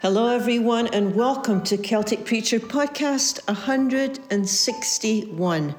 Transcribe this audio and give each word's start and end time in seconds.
Hello, 0.00 0.28
everyone, 0.28 0.86
and 0.88 1.14
welcome 1.14 1.62
to 1.62 1.78
Celtic 1.78 2.26
Preacher 2.26 2.58
Podcast 2.58 3.46
161. 3.48 5.74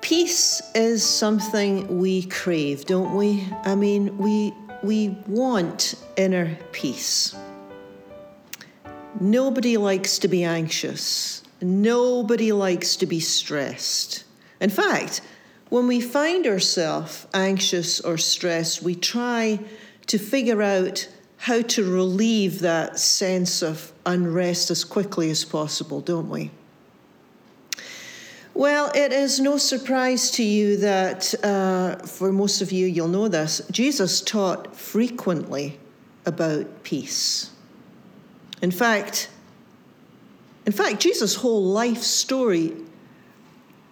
Peace 0.00 0.62
is 0.74 1.04
something 1.04 1.98
we 1.98 2.22
crave, 2.26 2.86
don't 2.86 3.16
we? 3.16 3.44
I 3.64 3.74
mean, 3.74 4.16
we, 4.18 4.54
we 4.84 5.18
want 5.26 5.96
inner 6.16 6.56
peace. 6.70 7.34
Nobody 9.20 9.76
likes 9.76 10.20
to 10.20 10.28
be 10.28 10.44
anxious. 10.44 11.42
Nobody 11.60 12.52
likes 12.52 12.94
to 12.96 13.06
be 13.06 13.18
stressed. 13.18 14.22
In 14.60 14.70
fact, 14.70 15.22
when 15.70 15.88
we 15.88 16.00
find 16.00 16.46
ourselves 16.46 17.26
anxious 17.34 18.00
or 18.00 18.16
stressed, 18.16 18.80
we 18.82 18.94
try 18.94 19.58
to 20.06 20.18
figure 20.18 20.62
out 20.62 21.08
how 21.38 21.62
to 21.62 21.90
relieve 21.90 22.60
that 22.60 22.98
sense 22.98 23.62
of 23.62 23.92
unrest 24.04 24.70
as 24.70 24.84
quickly 24.84 25.30
as 25.30 25.44
possible, 25.44 26.00
don't 26.00 26.28
we? 26.28 26.50
Well, 28.54 28.90
it 28.92 29.12
is 29.12 29.38
no 29.38 29.56
surprise 29.56 30.32
to 30.32 30.42
you 30.42 30.78
that, 30.78 31.32
uh, 31.44 31.96
for 32.06 32.32
most 32.32 32.60
of 32.60 32.72
you, 32.72 32.86
you'll 32.86 33.06
know 33.06 33.28
this, 33.28 33.62
Jesus 33.70 34.20
taught 34.20 34.74
frequently 34.76 35.78
about 36.26 36.82
peace. 36.82 37.50
In 38.60 38.72
fact, 38.72 39.30
in 40.66 40.72
fact, 40.72 41.00
Jesus' 41.00 41.36
whole 41.36 41.64
life 41.64 42.02
story, 42.02 42.74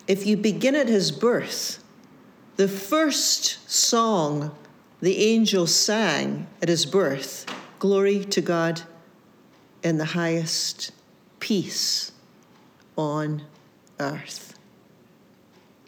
if 0.09 0.26
you 0.26 0.37
begin 0.37 0.74
at 0.74 0.88
his 0.88 1.12
birth, 1.12 1.82
the 2.56 2.68
first 2.68 3.70
song 3.70 4.54
the 5.06 5.19
angels 5.19 5.73
sang 5.73 6.48
at 6.60 6.69
his 6.69 6.84
birth 6.84 7.46
Glory 7.78 8.24
to 8.24 8.41
God 8.41 8.83
in 9.84 9.98
the 9.98 10.05
highest, 10.05 10.91
peace 11.38 12.10
on 12.99 13.43
earth. 14.01 14.59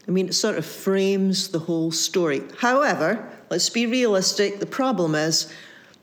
I 0.06 0.12
mean, 0.12 0.28
it 0.28 0.34
sort 0.34 0.56
of 0.56 0.64
frames 0.64 1.48
the 1.48 1.58
whole 1.58 1.90
story. 1.90 2.42
However, 2.58 3.28
let's 3.50 3.68
be 3.68 3.86
realistic 3.86 4.60
the 4.60 4.66
problem 4.66 5.16
is 5.16 5.52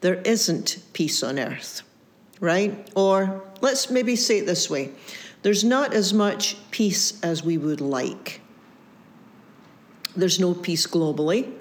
there 0.02 0.16
isn't 0.24 0.80
peace 0.92 1.24
on 1.24 1.40
earth, 1.40 1.84
right? 2.42 2.86
Or 2.96 3.46
let's 3.62 3.90
maybe 3.90 4.18
say 4.18 4.40
it 4.40 4.46
this 4.46 4.70
way 4.70 4.92
there's 5.42 5.64
not 5.64 5.94
as 5.94 6.14
much 6.14 6.58
peace 6.70 7.18
as 7.24 7.46
we 7.46 7.58
would 7.58 7.80
like. 7.80 8.42
There's 10.18 10.38
no 10.38 10.54
peace 10.54 10.86
globally. 10.86 11.54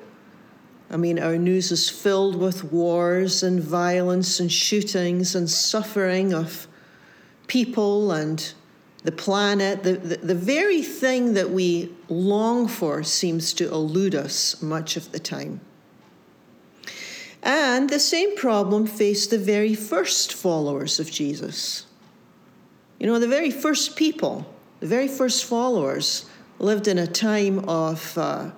I 0.95 0.97
mean, 0.97 1.19
our 1.19 1.37
news 1.37 1.73
is 1.73 1.91
filled 1.91 2.37
with 2.37 2.63
wars 2.63 3.43
and 3.43 3.61
violence 3.61 4.39
and 4.39 4.51
shootings 4.51 5.35
and 5.35 5.51
suffering 5.51 6.33
of 6.33 6.69
people 7.49 8.13
and 8.13 8.53
the 9.03 9.11
planet. 9.11 9.83
The, 9.83 9.95
the, 9.95 10.17
the, 10.19 10.37
very 10.37 10.83
thing 10.83 11.35
that 11.35 11.51
we 11.51 11.93
long 12.09 12.69
for 12.69 13.03
seems 13.03 13.53
to 13.55 13.69
elude 13.73 14.15
us 14.15 14.63
much 14.63 14.97
of 14.97 15.11
the 15.11 15.19
time. 15.19 15.61
And 17.43 17.91
the 17.91 17.99
same 17.99 18.37
problem 18.37 18.87
faced 18.87 19.31
the 19.31 19.39
very 19.39 19.75
first 19.75 20.33
followers 20.33 21.01
of 21.01 21.11
Jesus. 21.11 21.87
You 23.01 23.09
know, 23.09 23.19
the 23.19 23.27
very 23.27 23.51
first 23.51 23.97
people, 23.97 24.47
the 24.79 24.87
very 24.87 25.09
first 25.09 25.45
followers, 25.45 26.27
lived 26.61 26.87
in 26.87 26.99
a 26.99 27.09
time 27.09 27.69
of. 27.69 28.17
Uh, 28.17 28.53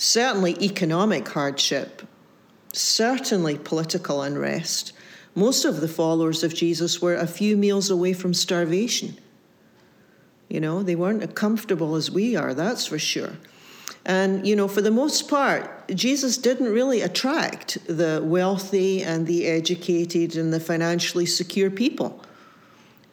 certainly 0.00 0.56
economic 0.62 1.28
hardship, 1.28 2.02
certainly 2.72 3.58
political 3.58 4.22
unrest. 4.22 4.94
Most 5.34 5.66
of 5.66 5.82
the 5.82 5.88
followers 5.88 6.42
of 6.42 6.54
Jesus 6.54 7.02
were 7.02 7.16
a 7.16 7.26
few 7.26 7.54
meals 7.54 7.90
away 7.90 8.14
from 8.14 8.32
starvation. 8.32 9.18
You 10.48 10.58
know, 10.58 10.82
they 10.82 10.96
weren't 10.96 11.22
as 11.22 11.34
comfortable 11.34 11.96
as 11.96 12.10
we 12.10 12.34
are, 12.34 12.54
that's 12.54 12.86
for 12.86 12.98
sure. 12.98 13.34
And, 14.06 14.46
you 14.46 14.56
know, 14.56 14.68
for 14.68 14.80
the 14.80 14.90
most 14.90 15.28
part, 15.28 15.88
Jesus 15.88 16.38
didn't 16.38 16.72
really 16.72 17.02
attract 17.02 17.76
the 17.86 18.22
wealthy 18.24 19.02
and 19.02 19.26
the 19.26 19.46
educated 19.46 20.34
and 20.34 20.50
the 20.50 20.60
financially 20.60 21.26
secure 21.26 21.70
people. 21.70 22.24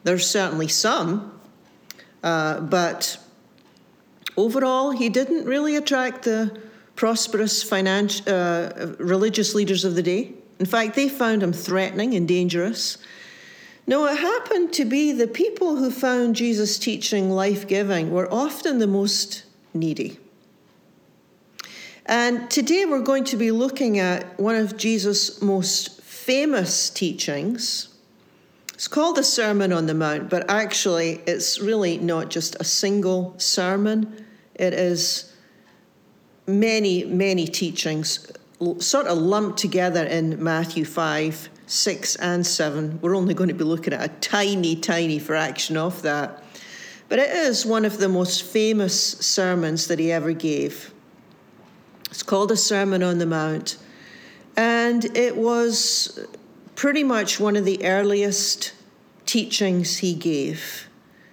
There's 0.04 0.26
certainly 0.26 0.68
some, 0.68 1.38
uh, 2.22 2.60
but 2.60 3.18
overall, 4.38 4.92
he 4.92 5.10
didn't 5.10 5.44
really 5.44 5.76
attract 5.76 6.22
the 6.22 6.58
prosperous 6.98 7.62
financial, 7.62 8.24
uh, 8.28 8.86
religious 8.98 9.54
leaders 9.54 9.84
of 9.84 9.94
the 9.94 10.02
day. 10.02 10.32
In 10.58 10.66
fact, 10.66 10.96
they 10.96 11.08
found 11.08 11.44
him 11.44 11.52
threatening 11.52 12.12
and 12.14 12.26
dangerous. 12.26 12.98
No, 13.86 14.04
it 14.06 14.18
happened 14.18 14.72
to 14.72 14.84
be 14.84 15.12
the 15.12 15.28
people 15.28 15.76
who 15.76 15.92
found 15.92 16.34
Jesus' 16.34 16.76
teaching 16.76 17.30
life 17.30 17.68
giving 17.68 18.10
were 18.10 18.28
often 18.34 18.80
the 18.80 18.88
most 18.88 19.44
needy. 19.72 20.18
And 22.04 22.50
today 22.50 22.84
we're 22.84 23.00
going 23.00 23.24
to 23.24 23.36
be 23.36 23.52
looking 23.52 24.00
at 24.00 24.36
one 24.36 24.56
of 24.56 24.76
Jesus' 24.76 25.40
most 25.40 26.02
famous 26.02 26.90
teachings. 26.90 27.94
It's 28.74 28.88
called 28.88 29.14
the 29.14 29.22
Sermon 29.22 29.72
on 29.72 29.86
the 29.86 29.94
Mount, 29.94 30.28
but 30.28 30.50
actually 30.50 31.20
it's 31.28 31.60
really 31.60 31.96
not 31.98 32.28
just 32.28 32.56
a 32.58 32.64
single 32.64 33.38
sermon, 33.38 34.26
it 34.56 34.74
is 34.74 35.27
many, 36.48 37.04
many 37.04 37.46
teachings 37.46 38.26
sort 38.78 39.06
of 39.06 39.18
lumped 39.18 39.58
together 39.58 40.04
in 40.04 40.42
Matthew 40.42 40.84
5, 40.84 41.48
6, 41.66 42.16
and 42.16 42.44
7. 42.44 42.98
We're 43.00 43.14
only 43.14 43.34
going 43.34 43.48
to 43.48 43.54
be 43.54 43.64
looking 43.64 43.92
at 43.92 44.02
a 44.02 44.12
tiny, 44.20 44.74
tiny 44.74 45.18
fraction 45.18 45.76
of 45.76 46.02
that. 46.02 46.42
But 47.08 47.20
it 47.20 47.30
is 47.30 47.64
one 47.64 47.84
of 47.84 47.98
the 47.98 48.08
most 48.08 48.42
famous 48.42 48.98
sermons 49.12 49.86
that 49.86 49.98
he 49.98 50.10
ever 50.10 50.32
gave. 50.32 50.92
It's 52.10 52.22
called 52.22 52.50
a 52.50 52.56
Sermon 52.56 53.02
on 53.02 53.18
the 53.18 53.26
Mount. 53.26 53.76
And 54.56 55.04
it 55.16 55.36
was 55.36 56.26
pretty 56.74 57.04
much 57.04 57.38
one 57.38 57.54
of 57.54 57.64
the 57.64 57.84
earliest 57.84 58.72
teachings 59.24 59.98
he 59.98 60.14
gave. 60.14 60.87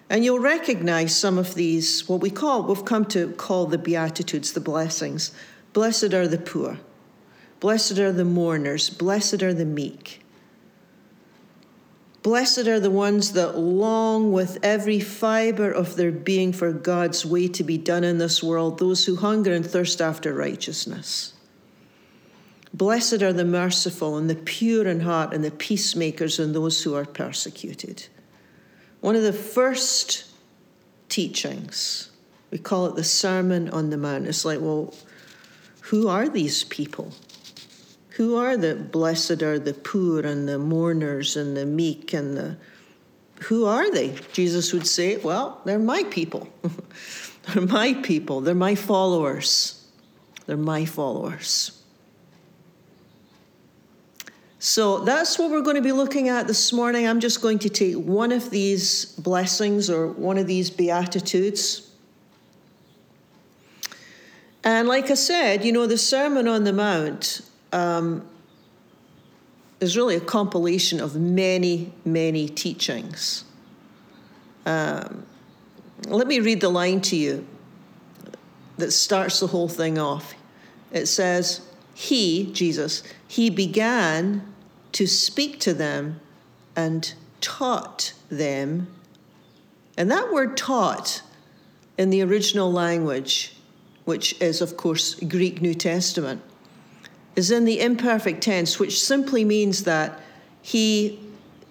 And 0.10 0.24
you'll 0.24 0.40
recognize 0.40 1.18
some 1.18 1.38
of 1.38 1.56
these, 1.56 2.08
what 2.08 2.22
we 2.22 2.30
call, 2.30 2.64
we've 2.64 2.86
come 2.86 3.06
to 3.06 3.32
call 3.32 3.66
the 3.66 3.78
Beatitudes, 3.78 4.54
the 4.54 4.60
blessings. 4.60 5.32
Blessed 5.74 6.14
are 6.14 6.28
the 6.28 6.38
poor. 6.38 6.80
Blessed 7.60 7.98
are 7.98 8.12
the 8.12 8.26
mourners. 8.26 8.90
Blessed 8.90 9.42
are 9.42 9.54
the 9.54 9.66
meek. 9.66 10.22
Blessed 12.22 12.68
are 12.68 12.80
the 12.80 12.90
ones 12.90 13.34
that 13.34 13.58
long 13.58 14.32
with 14.32 14.58
every 14.64 15.00
fiber 15.00 15.72
of 15.72 15.96
their 15.96 16.12
being 16.12 16.54
for 16.54 16.72
God's 16.72 17.26
way 17.26 17.48
to 17.50 17.64
be 17.64 17.78
done 17.78 18.04
in 18.04 18.18
this 18.18 18.42
world, 18.42 18.80
those 18.80 19.06
who 19.06 19.16
hunger 19.16 19.54
and 19.54 19.66
thirst 19.66 20.02
after 20.02 20.34
righteousness. 20.34 21.34
Blessed 22.74 23.22
are 23.22 23.32
the 23.32 23.46
merciful 23.46 24.18
and 24.18 24.30
the 24.30 24.36
pure 24.36 24.88
in 24.88 25.02
heart 25.02 25.34
and 25.34 25.44
the 25.44 25.52
peacemakers 25.52 26.40
and 26.40 26.54
those 26.54 26.82
who 26.84 26.96
are 26.96 27.06
persecuted. 27.06 28.08
One 29.06 29.16
of 29.16 29.22
the 29.22 29.34
first 29.34 30.26
teachings, 31.10 32.10
we 32.50 32.58
call 32.58 32.88
it 32.88 32.96
the 32.96 33.04
Sermon 33.04 33.70
on 33.70 33.92
the 33.92 33.98
Mount. 33.98 34.26
It's 34.26 34.44
like, 34.44 34.60
well, 34.60 34.96
who 35.82 36.08
are 36.08 36.28
these 36.28 36.64
people? 36.64 37.14
Who 38.18 38.36
are 38.36 38.58
the 38.58 38.74
blessed 38.74 39.44
are 39.44 39.60
the 39.60 39.76
poor 39.76 40.22
and 40.22 40.50
the 40.50 40.58
mourners 40.58 41.38
and 41.38 41.56
the 41.56 41.68
meek 41.68 42.14
and 42.14 42.36
the 42.36 42.58
who 43.42 43.68
are 43.68 43.92
they? 43.92 44.16
Jesus 44.34 44.74
would 44.74 44.88
say, 44.88 45.18
well, 45.18 45.62
they're 45.66 45.78
my 45.78 46.02
people. 46.06 46.50
they're 47.44 47.62
my 47.62 47.94
people. 47.94 48.42
They're 48.42 48.56
my 48.56 48.74
followers. 48.74 49.86
They're 50.48 50.58
my 50.58 50.86
followers. 50.86 51.80
So 54.66 54.98
that's 55.02 55.38
what 55.38 55.52
we're 55.52 55.62
going 55.62 55.76
to 55.76 55.82
be 55.84 55.92
looking 55.92 56.28
at 56.28 56.48
this 56.48 56.74
morning. 56.74 57.08
I'm 57.08 57.20
just 57.20 57.40
going 57.40 57.60
to 57.60 57.70
take 57.70 57.94
one 57.98 58.32
of 58.32 58.50
these 58.50 59.06
blessings 59.06 59.92
or 59.92 60.08
one 60.08 60.40
of 60.40 60.48
these 60.48 60.72
beatitudes. 60.72 61.88
And 64.64 64.88
like 64.88 65.12
I 65.12 65.14
said, 65.14 65.64
you 65.64 65.72
know, 65.72 65.86
the 65.86 66.00
Sermon 66.00 66.48
on 66.48 66.64
the 66.64 66.74
Mount 66.74 67.42
um, 67.74 68.28
is 69.82 69.96
really 69.96 70.16
a 70.16 70.20
compilation 70.20 71.00
of 71.00 71.16
many, 71.16 71.94
many 72.04 72.50
teachings. 72.50 73.44
Um, 74.66 75.28
let 76.08 76.26
me 76.26 76.40
read 76.40 76.60
the 76.60 76.70
line 76.70 77.02
to 77.02 77.16
you 77.16 77.46
that 78.80 78.90
starts 78.90 79.42
the 79.42 79.48
whole 79.48 79.70
thing 79.70 80.00
off. 80.00 80.34
It 80.92 81.06
says, 81.06 81.62
He, 81.94 82.52
Jesus, 82.52 83.04
He 83.28 83.52
began 83.52 84.55
to 84.96 85.06
speak 85.06 85.60
to 85.60 85.74
them 85.74 86.22
and 86.74 87.14
taught 87.42 88.14
them. 88.30 88.88
And 89.98 90.10
that 90.10 90.32
word 90.32 90.56
taught 90.56 91.22
in 91.98 92.12
the 92.12 92.22
original 92.22 92.72
language, 92.72 93.58
which 94.06 94.40
is, 94.42 94.62
of 94.62 94.78
course, 94.78 95.16
Greek 95.16 95.62
New 95.62 95.74
Testament, 95.74 96.42
is 97.36 97.52
in 97.52 97.66
the 97.66 97.82
imperfect 97.82 98.42
tense, 98.42 98.80
which 98.80 99.04
simply 99.04 99.44
means 99.44 99.84
that 99.84 100.22
he 100.62 101.20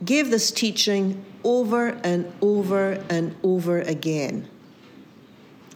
gave 0.04 0.28
this 0.30 0.50
teaching 0.50 1.24
over 1.44 1.98
and 2.04 2.30
over 2.42 3.02
and 3.08 3.34
over 3.42 3.80
again. 3.80 4.46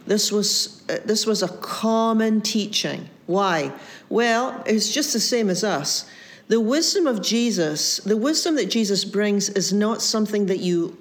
This 0.05 0.31
was, 0.31 0.83
uh, 0.87 0.97
this 1.03 1.25
was 1.25 1.41
a 1.41 1.47
common 1.47 2.41
teaching. 2.41 3.09
Why? 3.25 3.71
Well, 4.07 4.61
it's 4.67 4.93
just 4.93 5.13
the 5.13 5.19
same 5.19 5.49
as 5.49 5.63
us. 5.63 6.07
The 6.49 6.59
wisdom 6.59 7.05
of 7.05 7.21
Jesus, 7.21 7.97
the 7.97 8.17
wisdom 8.17 8.55
that 8.55 8.71
Jesus 8.71 9.05
brings, 9.05 9.49
is 9.49 9.71
not 9.71 10.01
something 10.01 10.47
that 10.47 10.59
you 10.59 10.97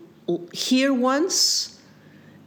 hear 0.53 0.93
once 0.93 1.81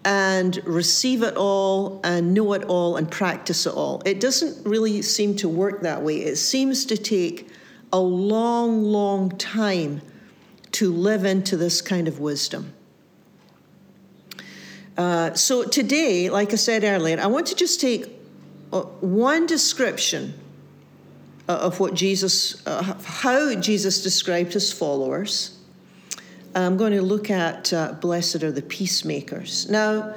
and 0.06 0.62
receive 0.68 1.24
it 1.24 1.36
all 1.36 2.00
and 2.03 2.36
know 2.36 2.53
it 2.53 2.63
all 2.65 2.98
and 2.98 3.09
practice 3.09 3.65
it 3.65 3.74
all. 3.74 4.03
It 4.06 4.19
doesn't 4.19 4.68
really 4.68 5.01
seem 5.01 5.36
to 5.38 5.50
work 5.50 5.81
that 5.81 6.03
way. 6.03 6.18
It 6.18 6.36
seems 6.36 6.86
to 6.86 6.98
take 6.98 7.50
a 7.92 8.00
long, 8.00 8.83
long 8.83 9.31
time 9.31 10.03
to 10.74 10.94
live 10.94 11.25
into 11.25 11.57
this 11.57 11.81
kind 11.81 12.07
of 12.07 12.19
wisdom. 12.19 12.71
Uh, 14.95 15.33
so 15.33 15.63
today, 15.63 16.30
like 16.30 16.53
I 16.53 16.56
said 16.56 16.83
earlier, 16.83 17.19
I 17.19 17.25
want 17.25 17.48
to 17.48 17.56
just 17.56 17.81
take 17.81 18.15
uh, 18.71 18.81
one 18.81 19.48
description 19.48 20.36
uh, 21.51 21.57
of 21.57 21.80
what 21.81 21.94
Jesus, 21.94 22.65
uh, 22.65 22.95
how 23.03 23.53
Jesus 23.56 24.01
described 24.01 24.53
his 24.53 24.71
followers. 24.71 25.57
I'm 26.56 26.77
going 26.77 26.94
to 26.94 27.01
look 27.01 27.30
at 27.30 27.74
uh, 27.74 27.94
blessed 27.94 28.44
are 28.44 28.51
the 28.51 28.62
peacemakers. 28.62 29.69
Now, 29.69 30.13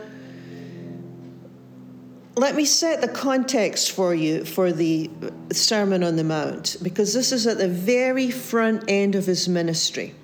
let 2.36 2.54
me 2.54 2.64
set 2.64 3.00
the 3.00 3.08
context 3.08 3.92
for 3.92 4.14
you 4.14 4.44
for 4.44 4.72
the 4.72 5.10
Sermon 5.52 6.04
on 6.04 6.16
the 6.16 6.24
Mount, 6.24 6.76
because 6.82 7.14
this 7.14 7.32
is 7.32 7.46
at 7.46 7.58
the 7.58 7.68
very 7.68 8.30
front 8.30 8.84
end 8.88 9.14
of 9.14 9.26
his 9.26 9.48
ministry. 9.48 10.14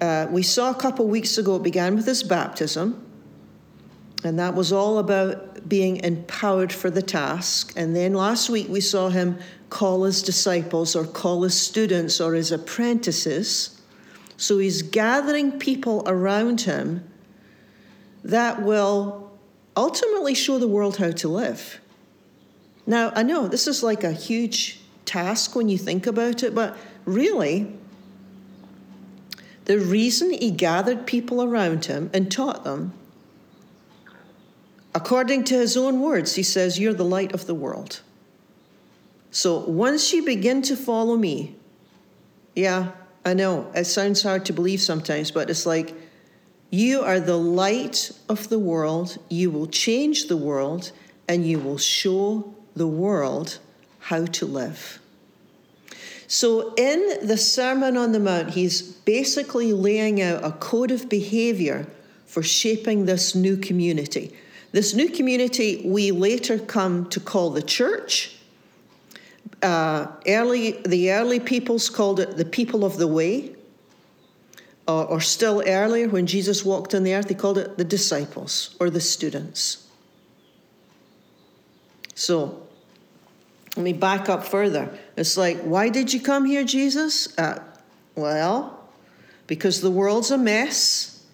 Uh, 0.00 0.26
we 0.30 0.42
saw 0.42 0.70
a 0.70 0.74
couple 0.74 1.06
weeks 1.06 1.38
ago 1.38 1.56
it 1.56 1.62
began 1.62 1.94
with 1.94 2.06
his 2.06 2.24
baptism, 2.24 3.04
and 4.24 4.38
that 4.38 4.54
was 4.54 4.72
all 4.72 4.98
about 4.98 5.68
being 5.68 5.98
empowered 5.98 6.72
for 6.72 6.90
the 6.90 7.02
task. 7.02 7.72
And 7.76 7.94
then 7.96 8.14
last 8.14 8.48
week 8.48 8.68
we 8.68 8.80
saw 8.80 9.08
him 9.08 9.38
call 9.70 10.04
his 10.04 10.22
disciples, 10.22 10.94
or 10.94 11.04
call 11.04 11.42
his 11.42 11.58
students, 11.58 12.20
or 12.20 12.34
his 12.34 12.52
apprentices. 12.52 13.80
So 14.36 14.58
he's 14.58 14.82
gathering 14.82 15.58
people 15.58 16.02
around 16.06 16.62
him 16.62 17.08
that 18.22 18.62
will 18.62 19.32
ultimately 19.76 20.34
show 20.34 20.58
the 20.58 20.68
world 20.68 20.98
how 20.98 21.10
to 21.10 21.28
live. 21.28 21.80
Now, 22.86 23.12
I 23.14 23.22
know 23.22 23.48
this 23.48 23.66
is 23.66 23.82
like 23.82 24.04
a 24.04 24.12
huge 24.12 24.80
task 25.06 25.56
when 25.56 25.68
you 25.68 25.78
think 25.78 26.06
about 26.06 26.42
it, 26.42 26.54
but 26.54 26.76
really, 27.04 27.72
the 29.64 29.78
reason 29.78 30.32
he 30.32 30.50
gathered 30.50 31.06
people 31.06 31.42
around 31.42 31.86
him 31.86 32.10
and 32.12 32.30
taught 32.30 32.64
them, 32.64 32.92
according 34.94 35.44
to 35.44 35.54
his 35.54 35.76
own 35.76 36.00
words, 36.00 36.34
he 36.34 36.42
says, 36.42 36.78
You're 36.78 36.94
the 36.94 37.04
light 37.04 37.32
of 37.32 37.46
the 37.46 37.54
world. 37.54 38.00
So 39.30 39.60
once 39.60 40.12
you 40.12 40.24
begin 40.24 40.62
to 40.62 40.76
follow 40.76 41.16
me, 41.16 41.56
yeah, 42.54 42.92
I 43.24 43.34
know 43.34 43.70
it 43.74 43.84
sounds 43.84 44.22
hard 44.22 44.44
to 44.46 44.52
believe 44.52 44.80
sometimes, 44.80 45.30
but 45.30 45.48
it's 45.48 45.64
like, 45.64 45.94
you 46.70 47.02
are 47.02 47.20
the 47.20 47.36
light 47.36 48.12
of 48.28 48.48
the 48.48 48.58
world. 48.58 49.18
You 49.28 49.50
will 49.50 49.66
change 49.66 50.26
the 50.28 50.36
world 50.36 50.90
and 51.28 51.46
you 51.46 51.58
will 51.58 51.78
show 51.78 52.54
the 52.74 52.86
world 52.86 53.58
how 54.00 54.24
to 54.24 54.46
live. 54.46 54.98
So, 56.26 56.72
in 56.76 57.26
the 57.26 57.36
Sermon 57.36 57.98
on 57.98 58.12
the 58.12 58.18
Mount, 58.18 58.50
he's 58.50 58.80
basically 58.80 59.74
laying 59.74 60.22
out 60.22 60.42
a 60.42 60.52
code 60.52 60.90
of 60.90 61.10
behavior 61.10 61.86
for 62.24 62.42
shaping 62.42 63.04
this 63.04 63.34
new 63.34 63.58
community. 63.58 64.34
This 64.72 64.94
new 64.94 65.10
community 65.10 65.82
we 65.84 66.10
later 66.10 66.58
come 66.58 67.08
to 67.10 67.20
call 67.20 67.50
the 67.50 67.62
church. 67.62 68.36
Uh, 69.62 70.08
early, 70.26 70.82
the 70.84 71.12
early 71.12 71.38
peoples 71.38 71.88
called 71.88 72.18
it 72.18 72.36
the 72.36 72.44
people 72.44 72.84
of 72.84 72.96
the 72.96 73.06
way, 73.06 73.54
or, 74.88 75.04
or 75.06 75.20
still 75.20 75.62
earlier 75.66 76.08
when 76.08 76.26
Jesus 76.26 76.64
walked 76.64 76.94
on 76.94 77.04
the 77.04 77.14
earth, 77.14 77.28
they 77.28 77.34
called 77.34 77.58
it 77.58 77.76
the 77.76 77.84
disciples 77.84 78.74
or 78.80 78.90
the 78.90 79.00
students. 79.00 79.86
So, 82.14 82.66
let 83.76 83.84
me 83.84 83.92
back 83.92 84.28
up 84.28 84.44
further. 84.44 84.98
It's 85.16 85.36
like, 85.36 85.60
why 85.60 85.88
did 85.88 86.12
you 86.12 86.20
come 86.20 86.44
here, 86.44 86.64
Jesus? 86.64 87.36
Uh, 87.38 87.62
well, 88.16 88.88
because 89.46 89.80
the 89.80 89.90
world's 89.90 90.30
a 90.30 90.38
mess. 90.38 91.24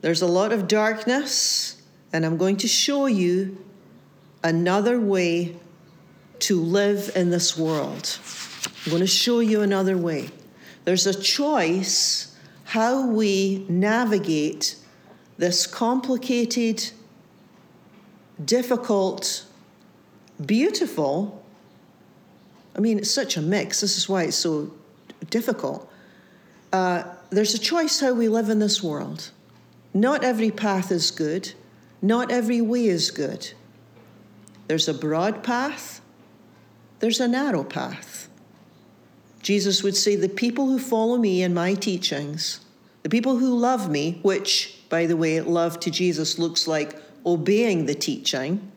There's 0.00 0.22
a 0.22 0.26
lot 0.26 0.52
of 0.52 0.68
darkness, 0.68 1.75
and 2.16 2.24
I'm 2.24 2.38
going 2.38 2.56
to 2.56 2.66
show 2.66 3.04
you 3.04 3.62
another 4.42 4.98
way 4.98 5.54
to 6.38 6.58
live 6.58 7.10
in 7.14 7.28
this 7.28 7.58
world. 7.58 8.18
I'm 8.86 8.90
going 8.90 9.02
to 9.02 9.06
show 9.06 9.40
you 9.40 9.60
another 9.60 9.98
way. 9.98 10.30
There's 10.86 11.06
a 11.06 11.12
choice 11.12 12.34
how 12.64 13.06
we 13.06 13.66
navigate 13.68 14.76
this 15.36 15.66
complicated, 15.66 16.90
difficult, 18.42 19.44
beautiful. 20.46 21.44
I 22.74 22.80
mean, 22.80 22.96
it's 22.96 23.10
such 23.10 23.36
a 23.36 23.42
mix. 23.42 23.82
This 23.82 23.98
is 23.98 24.08
why 24.08 24.22
it's 24.22 24.38
so 24.38 24.72
difficult. 25.28 25.92
Uh, 26.72 27.02
there's 27.28 27.52
a 27.52 27.58
choice 27.58 28.00
how 28.00 28.14
we 28.14 28.28
live 28.30 28.48
in 28.48 28.58
this 28.58 28.82
world. 28.82 29.32
Not 29.92 30.24
every 30.24 30.50
path 30.50 30.90
is 30.90 31.10
good, 31.10 31.52
not 32.02 32.30
every 32.30 32.60
way 32.60 32.86
is 32.86 33.10
good. 33.10 33.52
There's 34.68 34.88
a 34.88 34.94
broad 34.94 35.42
path, 35.42 36.00
there's 36.98 37.20
a 37.20 37.28
narrow 37.28 37.64
path. 37.64 38.28
Jesus 39.42 39.82
would 39.82 39.96
say, 39.96 40.16
The 40.16 40.28
people 40.28 40.66
who 40.66 40.78
follow 40.78 41.18
me 41.18 41.42
and 41.42 41.54
my 41.54 41.74
teachings, 41.74 42.60
the 43.02 43.08
people 43.08 43.36
who 43.38 43.56
love 43.56 43.88
me, 43.88 44.18
which, 44.22 44.76
by 44.88 45.06
the 45.06 45.16
way, 45.16 45.40
love 45.40 45.78
to 45.80 45.90
Jesus 45.90 46.38
looks 46.38 46.66
like 46.66 46.96
obeying 47.24 47.86
the 47.86 47.94
teaching, 47.94 48.72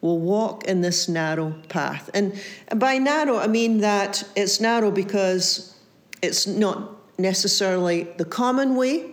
will 0.00 0.18
walk 0.18 0.64
in 0.64 0.80
this 0.80 1.08
narrow 1.08 1.54
path. 1.68 2.10
And 2.12 2.38
by 2.74 2.98
narrow, 2.98 3.38
I 3.38 3.46
mean 3.46 3.78
that 3.78 4.24
it's 4.34 4.60
narrow 4.60 4.90
because 4.90 5.76
it's 6.20 6.46
not 6.46 6.96
necessarily 7.18 8.04
the 8.16 8.24
common 8.24 8.74
way, 8.74 9.12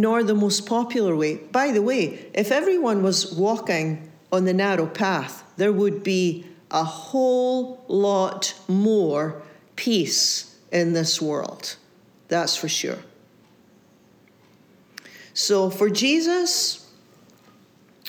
nor 0.00 0.22
the 0.22 0.34
most 0.34 0.66
popular 0.66 1.14
way. 1.14 1.36
By 1.36 1.70
the 1.70 1.82
way, 1.82 2.28
if 2.34 2.50
everyone 2.50 3.02
was 3.02 3.32
walking 3.32 4.10
on 4.32 4.44
the 4.44 4.52
narrow 4.52 4.86
path, 4.86 5.44
there 5.56 5.72
would 5.72 6.02
be 6.02 6.44
a 6.70 6.84
whole 6.84 7.84
lot 7.86 8.54
more 8.66 9.42
peace 9.76 10.56
in 10.72 10.92
this 10.92 11.22
world. 11.22 11.76
That's 12.28 12.56
for 12.56 12.68
sure. 12.68 12.98
So 15.32 15.70
for 15.70 15.88
Jesus, 15.88 16.90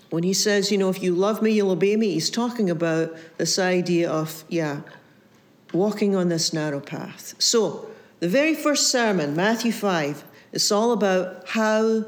when 0.09 0.23
he 0.23 0.33
says, 0.33 0.71
you 0.71 0.77
know, 0.77 0.89
if 0.89 1.01
you 1.03 1.13
love 1.13 1.41
me, 1.41 1.51
you'll 1.51 1.71
obey 1.71 1.95
me, 1.95 2.11
he's 2.11 2.29
talking 2.29 2.69
about 2.69 3.15
this 3.37 3.59
idea 3.59 4.09
of, 4.09 4.43
yeah, 4.49 4.81
walking 5.73 6.15
on 6.15 6.29
this 6.29 6.53
narrow 6.53 6.79
path. 6.79 7.35
So, 7.37 7.89
the 8.21 8.29
very 8.29 8.55
first 8.55 8.89
sermon, 8.89 9.35
Matthew 9.35 9.71
5, 9.71 10.23
it's 10.55 10.71
all 10.71 10.93
about 10.93 11.47
how 11.47 12.03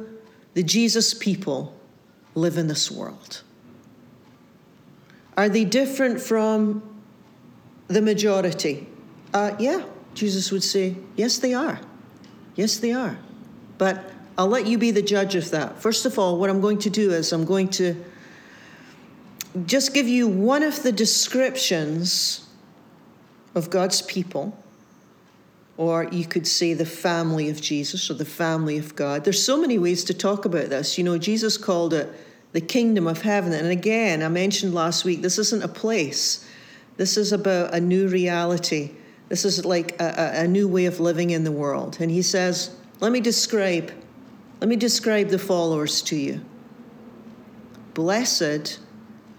the 0.54 0.64
Jesus 0.64 1.14
people 1.14 1.76
live 2.34 2.58
in 2.58 2.68
this 2.68 2.90
world. 2.90 3.44
Are 5.36 5.50
they 5.50 5.66
different 5.66 6.20
from 6.20 6.82
the 7.88 8.02
majority? 8.02 8.88
Uh, 9.34 9.56
yeah, 9.60 9.84
Jesus 10.14 10.52
would 10.52 10.64
say, 10.64 10.96
yes, 11.16 11.38
they 11.38 11.54
are. 11.54 11.80
Yes, 12.56 12.78
they 12.78 12.94
are. 12.94 13.20
But 13.78 14.12
I'll 14.38 14.48
let 14.48 14.66
you 14.66 14.78
be 14.78 14.92
the 14.92 15.02
judge 15.02 15.36
of 15.36 15.52
that. 15.52 15.80
First 15.80 16.06
of 16.06 16.18
all, 16.18 16.40
what 16.40 16.50
I'm 16.50 16.62
going 16.62 16.80
to 16.80 16.90
do 16.90 17.12
is 17.12 17.34
I'm 17.34 17.46
going 17.46 17.70
to 17.70 18.04
just 19.66 19.94
give 19.94 20.08
you 20.08 20.28
one 20.28 20.64
of 20.64 20.84
the 20.84 20.92
descriptions 20.92 22.48
of 23.56 23.70
God's 23.70 24.02
people, 24.02 24.58
or 25.78 26.06
you 26.12 26.26
could 26.26 26.48
say 26.48 26.74
the 26.74 26.86
family 26.86 27.50
of 27.50 27.62
Jesus 27.62 28.10
or 28.10 28.16
the 28.16 28.26
family 28.26 28.78
of 28.78 28.96
God. 28.96 29.24
There's 29.24 29.44
so 29.44 29.62
many 29.62 29.78
ways 29.78 30.04
to 30.06 30.14
talk 30.14 30.46
about 30.46 30.70
this. 30.70 30.98
You 30.98 31.04
know, 31.04 31.18
Jesus 31.18 31.56
called 31.56 31.94
it 31.94 32.12
the 32.52 32.62
kingdom 32.62 33.08
of 33.08 33.22
heaven. 33.22 33.54
And 33.54 33.68
again, 33.68 34.24
I 34.24 34.30
mentioned 34.30 34.74
last 34.74 35.06
week, 35.06 35.22
this 35.22 35.38
isn't 35.38 35.64
a 35.64 35.68
place, 35.68 36.48
this 36.98 37.16
is 37.16 37.32
about 37.32 37.74
a 37.74 37.80
new 37.80 38.08
reality. 38.08 38.92
This 39.30 39.44
is 39.44 39.66
like 39.66 40.00
a, 40.02 40.44
a, 40.44 40.48
new 40.48 40.70
way 40.70 40.86
of 40.86 41.02
living 41.02 41.32
in 41.32 41.44
the 41.44 41.52
world. 41.52 41.98
And 42.00 42.10
he 42.10 42.22
says, 42.22 42.74
let 43.02 43.12
me 43.12 43.20
describe 43.20 43.92
let 44.60 44.70
me 44.70 44.76
describe 44.76 45.28
the 45.28 45.38
followers 45.38 46.02
to 46.04 46.16
you. 46.16 46.42
Blessed 47.94 48.80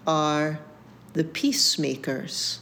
are 0.07 0.59
the 1.11 1.25
peacemakers, 1.25 2.59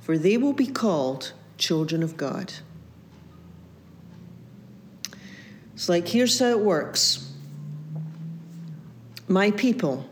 for 0.00 0.16
they 0.16 0.38
will 0.38 0.54
be 0.54 0.66
called 0.66 1.32
children 1.56 2.02
of 2.02 2.16
God. 2.16 2.52
It's 5.74 5.88
like, 5.88 6.08
here's 6.08 6.38
how 6.38 6.50
it 6.50 6.60
works 6.60 7.32
My 9.26 9.50
people, 9.50 10.08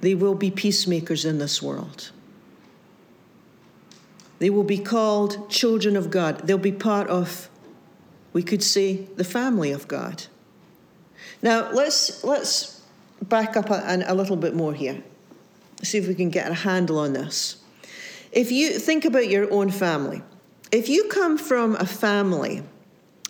they 0.00 0.14
will 0.14 0.34
be 0.34 0.50
peacemakers 0.50 1.24
in 1.24 1.38
this 1.38 1.62
world. 1.62 2.10
They 4.38 4.50
will 4.50 4.64
be 4.64 4.78
called 4.78 5.48
children 5.48 5.96
of 5.96 6.10
God. 6.10 6.46
They'll 6.46 6.58
be 6.58 6.72
part 6.72 7.08
of, 7.08 7.48
we 8.32 8.42
could 8.42 8.62
say, 8.62 8.96
the 9.16 9.24
family 9.24 9.72
of 9.72 9.88
God. 9.88 10.24
Now, 11.40 11.70
let's, 11.72 12.24
let's 12.24 12.82
back 13.22 13.56
up 13.56 13.70
a, 13.70 14.02
a 14.06 14.14
little 14.14 14.36
bit 14.36 14.54
more 14.54 14.74
here. 14.74 15.02
See 15.82 15.98
if 15.98 16.08
we 16.08 16.14
can 16.14 16.30
get 16.30 16.50
a 16.50 16.54
handle 16.54 16.98
on 16.98 17.12
this. 17.12 17.63
If 18.34 18.50
you 18.50 18.80
think 18.80 19.04
about 19.04 19.28
your 19.28 19.50
own 19.52 19.70
family, 19.70 20.20
if 20.72 20.88
you 20.88 21.04
come 21.04 21.38
from 21.38 21.76
a 21.76 21.86
family 21.86 22.64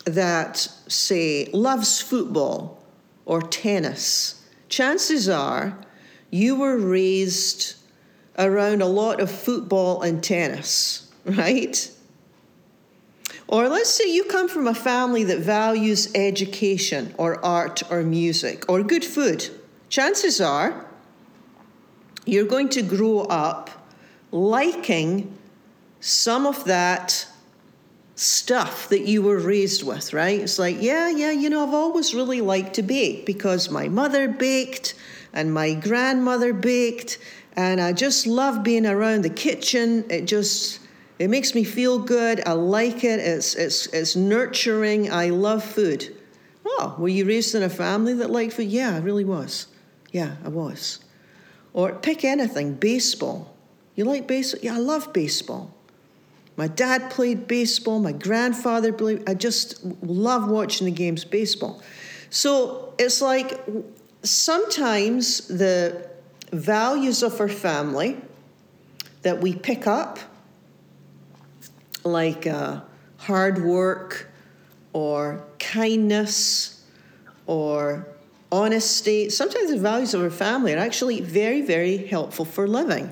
that, 0.05 0.57
say, 0.87 1.45
loves 1.53 2.01
football 2.01 2.83
or 3.23 3.43
tennis, 3.43 4.43
chances 4.67 5.29
are 5.29 5.77
you 6.31 6.55
were 6.55 6.75
raised 6.75 7.75
around 8.39 8.81
a 8.81 8.87
lot 8.87 9.21
of 9.21 9.29
football 9.29 10.01
and 10.01 10.23
tennis, 10.23 11.11
right? 11.25 11.91
Or 13.47 13.69
let's 13.69 13.91
say 13.91 14.11
you 14.11 14.23
come 14.23 14.49
from 14.49 14.65
a 14.65 14.73
family 14.73 15.23
that 15.25 15.37
values 15.37 16.11
education 16.15 17.13
or 17.19 17.45
art 17.45 17.83
or 17.91 18.01
music 18.01 18.65
or 18.67 18.81
good 18.81 19.05
food. 19.05 19.51
Chances 19.87 20.41
are 20.41 20.87
you're 22.25 22.47
going 22.47 22.69
to 22.69 22.81
grow 22.81 23.19
up 23.19 23.69
liking 24.35 25.35
some 26.01 26.45
of 26.45 26.65
that 26.65 27.25
stuff 28.15 28.89
that 28.89 29.01
you 29.01 29.21
were 29.21 29.39
raised 29.39 29.83
with, 29.83 30.13
right? 30.13 30.39
It's 30.39 30.59
like, 30.59 30.77
yeah, 30.81 31.09
yeah, 31.09 31.31
you 31.31 31.49
know, 31.49 31.65
I've 31.65 31.73
always 31.73 32.13
really 32.13 32.41
liked 32.41 32.75
to 32.75 32.83
bake 32.83 33.25
because 33.25 33.69
my 33.69 33.87
mother 33.87 34.27
baked 34.27 34.93
and 35.33 35.53
my 35.53 35.73
grandmother 35.73 36.53
baked, 36.53 37.17
and 37.55 37.81
I 37.81 37.93
just 37.93 38.27
love 38.27 38.63
being 38.63 38.85
around 38.85 39.23
the 39.23 39.29
kitchen. 39.29 40.05
It 40.09 40.25
just 40.25 40.79
it 41.17 41.29
makes 41.29 41.55
me 41.55 41.63
feel 41.63 41.99
good. 41.99 42.45
I 42.45 42.53
like 42.53 43.03
it. 43.03 43.19
It's, 43.19 43.55
it's, 43.55 43.87
it's 43.87 44.15
nurturing. 44.15 45.11
I 45.11 45.29
love 45.29 45.63
food. 45.63 46.13
Oh, 46.65 46.95
were 46.99 47.07
you 47.07 47.25
raised 47.25 47.55
in 47.55 47.63
a 47.63 47.69
family 47.69 48.13
that 48.15 48.29
liked 48.29 48.53
food? 48.53 48.67
Yeah, 48.67 48.95
I 48.95 48.99
really 48.99 49.23
was. 49.23 49.67
Yeah, 50.11 50.35
I 50.43 50.49
was. 50.49 50.99
Or 51.73 51.93
pick 51.93 52.25
anything, 52.25 52.73
baseball. 52.73 53.54
You 53.95 54.05
like 54.05 54.27
baseball? 54.27 54.59
Yeah, 54.63 54.75
I 54.75 54.79
love 54.79 55.13
baseball. 55.13 55.73
My 56.57 56.67
dad 56.67 57.09
played 57.11 57.47
baseball. 57.47 57.99
My 57.99 58.11
grandfather 58.11 58.93
played. 58.93 59.27
I 59.27 59.33
just 59.33 59.83
love 60.03 60.49
watching 60.49 60.85
the 60.85 60.91
games 60.91 61.25
baseball. 61.25 61.81
So 62.29 62.93
it's 62.97 63.21
like 63.21 63.61
sometimes 64.23 65.47
the 65.47 66.09
values 66.51 67.23
of 67.23 67.39
our 67.39 67.49
family 67.49 68.17
that 69.21 69.41
we 69.41 69.55
pick 69.55 69.87
up 69.87 70.19
like 72.03 72.45
uh, 72.45 72.81
hard 73.17 73.63
work 73.63 74.29
or 74.93 75.43
kindness 75.59 76.85
or 77.47 78.07
honesty. 78.51 79.29
Sometimes 79.29 79.71
the 79.71 79.79
values 79.79 80.13
of 80.13 80.21
our 80.21 80.29
family 80.29 80.73
are 80.73 80.77
actually 80.77 81.21
very, 81.21 81.61
very 81.61 81.97
helpful 81.97 82.45
for 82.45 82.67
living. 82.67 83.11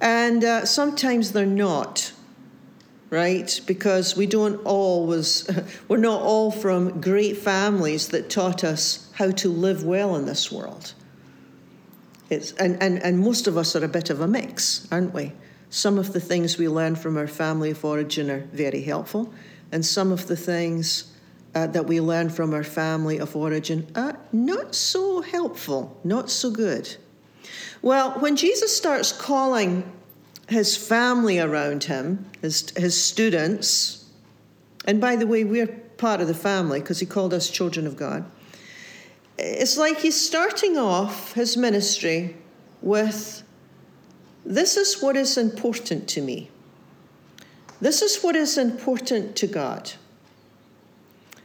And 0.00 0.44
uh, 0.44 0.66
sometimes 0.66 1.32
they're 1.32 1.46
not, 1.46 2.12
right? 3.10 3.60
Because 3.66 4.16
we 4.16 4.26
don't 4.26 4.56
always, 4.64 5.48
we're 5.88 5.96
not 5.96 6.20
all 6.22 6.50
from 6.50 7.00
great 7.00 7.38
families 7.38 8.08
that 8.08 8.28
taught 8.28 8.64
us 8.64 9.10
how 9.14 9.30
to 9.32 9.48
live 9.48 9.84
well 9.84 10.16
in 10.16 10.26
this 10.26 10.52
world. 10.52 10.92
It's, 12.28 12.52
and, 12.52 12.82
and, 12.82 13.02
and 13.02 13.18
most 13.18 13.46
of 13.46 13.56
us 13.56 13.76
are 13.76 13.84
a 13.84 13.88
bit 13.88 14.10
of 14.10 14.20
a 14.20 14.26
mix, 14.26 14.86
aren't 14.90 15.14
we? 15.14 15.32
Some 15.70 15.98
of 15.98 16.12
the 16.12 16.20
things 16.20 16.58
we 16.58 16.68
learn 16.68 16.96
from 16.96 17.16
our 17.16 17.26
family 17.26 17.70
of 17.70 17.84
origin 17.84 18.30
are 18.30 18.40
very 18.52 18.82
helpful, 18.82 19.32
and 19.72 19.84
some 19.84 20.12
of 20.12 20.26
the 20.26 20.36
things 20.36 21.12
uh, 21.54 21.66
that 21.68 21.86
we 21.86 22.00
learn 22.00 22.28
from 22.28 22.52
our 22.52 22.64
family 22.64 23.18
of 23.18 23.34
origin 23.34 23.86
are 23.94 24.18
not 24.32 24.74
so 24.74 25.22
helpful, 25.22 25.98
not 26.04 26.30
so 26.30 26.50
good. 26.50 26.96
Well, 27.82 28.12
when 28.20 28.36
Jesus 28.36 28.76
starts 28.76 29.12
calling 29.12 29.90
his 30.48 30.76
family 30.76 31.38
around 31.38 31.84
him, 31.84 32.26
his, 32.40 32.70
his 32.76 33.00
students, 33.00 34.04
and 34.84 35.00
by 35.00 35.16
the 35.16 35.26
way, 35.26 35.44
we're 35.44 35.66
part 35.66 36.20
of 36.20 36.28
the 36.28 36.34
family 36.34 36.80
because 36.80 37.00
he 37.00 37.06
called 37.06 37.34
us 37.34 37.50
children 37.50 37.86
of 37.86 37.96
God. 37.96 38.24
It's 39.38 39.76
like 39.76 39.98
he's 39.98 40.18
starting 40.18 40.76
off 40.76 41.34
his 41.34 41.56
ministry 41.56 42.36
with 42.80 43.42
this 44.44 44.76
is 44.76 45.02
what 45.02 45.16
is 45.16 45.36
important 45.36 46.08
to 46.08 46.22
me. 46.22 46.50
This 47.80 48.00
is 48.00 48.22
what 48.22 48.36
is 48.36 48.56
important 48.56 49.36
to 49.36 49.46
God. 49.46 49.92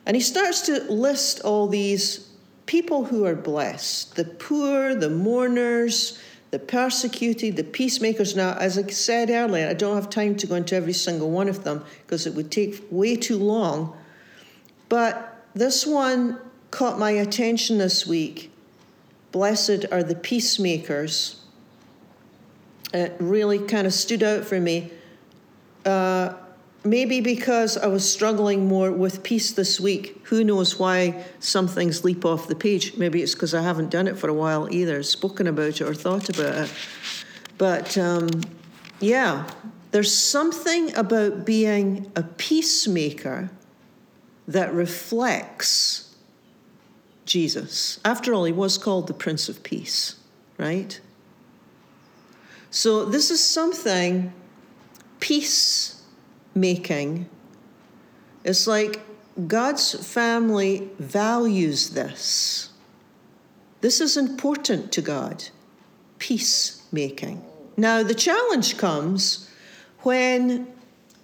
And 0.05 0.15
he 0.15 0.21
starts 0.21 0.61
to 0.61 0.81
list 0.83 1.41
all 1.41 1.67
these 1.67 2.30
people 2.65 3.05
who 3.05 3.25
are 3.25 3.35
blessed 3.35 4.15
the 4.15 4.25
poor, 4.25 4.95
the 4.95 5.09
mourners, 5.09 6.19
the 6.51 6.59
persecuted, 6.59 7.55
the 7.55 7.63
peacemakers. 7.63 8.35
Now, 8.35 8.53
as 8.53 8.77
I 8.77 8.87
said 8.87 9.29
earlier, 9.29 9.67
I 9.67 9.73
don't 9.73 9.95
have 9.95 10.09
time 10.09 10.35
to 10.37 10.47
go 10.47 10.55
into 10.55 10.75
every 10.75 10.93
single 10.93 11.31
one 11.31 11.47
of 11.47 11.63
them 11.63 11.83
because 12.05 12.27
it 12.27 12.33
would 12.33 12.51
take 12.51 12.83
way 12.91 13.15
too 13.15 13.37
long. 13.37 13.95
But 14.89 15.45
this 15.53 15.85
one 15.85 16.39
caught 16.71 16.99
my 16.99 17.11
attention 17.11 17.77
this 17.77 18.05
week. 18.05 18.51
Blessed 19.31 19.85
are 19.91 20.03
the 20.03 20.15
peacemakers 20.15 21.41
it 22.93 23.15
really 23.19 23.59
kind 23.59 23.87
of 23.87 23.93
stood 23.93 24.23
out 24.23 24.45
for 24.45 24.59
me. 24.59 24.91
Uh, 25.85 26.33
maybe 26.83 27.21
because 27.21 27.77
I 27.77 27.87
was 27.87 28.11
struggling 28.11 28.67
more 28.67 28.91
with 28.91 29.23
peace 29.23 29.51
this 29.51 29.79
week. 29.79 30.19
Who 30.25 30.43
knows 30.43 30.79
why 30.79 31.23
some 31.39 31.67
things 31.67 32.03
leap 32.03 32.25
off 32.25 32.47
the 32.47 32.55
page? 32.55 32.97
Maybe 32.97 33.21
it's 33.21 33.33
because 33.33 33.53
I 33.53 33.61
haven't 33.61 33.89
done 33.89 34.07
it 34.07 34.17
for 34.17 34.29
a 34.29 34.33
while 34.33 34.67
either, 34.71 35.03
spoken 35.03 35.47
about 35.47 35.79
it 35.79 35.81
or 35.81 35.93
thought 35.93 36.29
about 36.29 36.55
it. 36.55 36.73
But 37.57 37.97
um, 37.97 38.29
yeah, 38.99 39.49
there's 39.91 40.15
something 40.15 40.95
about 40.95 41.45
being 41.45 42.11
a 42.15 42.23
peacemaker 42.23 43.51
that 44.47 44.73
reflects 44.73 46.15
Jesus. 47.25 47.99
After 48.03 48.33
all, 48.33 48.45
he 48.45 48.51
was 48.51 48.77
called 48.77 49.07
the 49.07 49.13
Prince 49.13 49.47
of 49.47 49.63
Peace, 49.63 50.15
right? 50.57 50.99
So, 52.71 53.05
this 53.05 53.29
is 53.29 53.43
something 53.43 54.33
peacemaking. 56.53 57.29
It's 58.43 58.67
like 58.67 59.01
God's 59.47 59.93
family 60.13 60.89
values 60.99 61.91
this. 61.91 62.69
This 63.81 64.01
is 64.01 64.17
important 64.17 64.91
to 64.93 65.01
God 65.01 65.45
peacemaking. 66.19 67.43
Now, 67.77 68.03
the 68.03 68.13
challenge 68.13 68.77
comes 68.77 69.49
when 69.99 70.67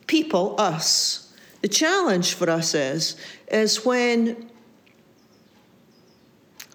people, 0.08 0.56
us, 0.58 1.34
the 1.62 1.68
challenge 1.68 2.34
for 2.34 2.50
us 2.50 2.74
is, 2.74 3.16
is 3.52 3.86
when 3.86 4.50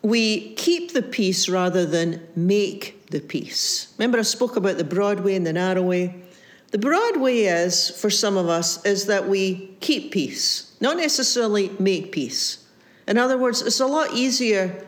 we 0.03 0.55
keep 0.55 0.93
the 0.93 1.03
peace 1.03 1.49
rather 1.49 1.87
than 1.87 2.27
make 2.37 3.07
the 3.07 3.21
peace. 3.21 3.93
Remember, 3.99 4.19
I 4.19 4.23
spoke 4.23 4.57
about 4.57 4.77
the 4.77 4.85
broad 4.85 5.21
way 5.21 5.35
and 5.37 5.47
the 5.47 5.53
narrow 5.53 5.83
way. 5.83 6.23
The 6.73 6.79
broad 6.79 7.19
way 7.19 7.45
is, 7.45 7.91
for 7.91 8.11
some 8.11 8.37
of 8.37 8.49
us, 8.49 8.85
is 8.85 9.07
that 9.07 9.29
we 9.29 9.77
keep 9.81 10.11
peace, 10.11 10.75
not 10.81 10.97
necessarily 10.97 11.71
make 11.79 12.13
peace. 12.13 12.67
In 13.07 13.19
other 13.19 13.39
words, 13.39 13.63
it's 13.63 13.81
a 13.81 13.87
lot 13.87 14.13
easier 14.13 14.85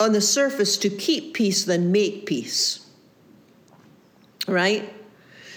on 0.00 0.12
the 0.12 0.20
surface 0.20 0.76
to 0.78 0.90
keep 0.90 1.34
peace 1.34 1.64
than 1.64 1.92
make 1.92 2.26
peace. 2.26 2.86
Right? 4.48 4.92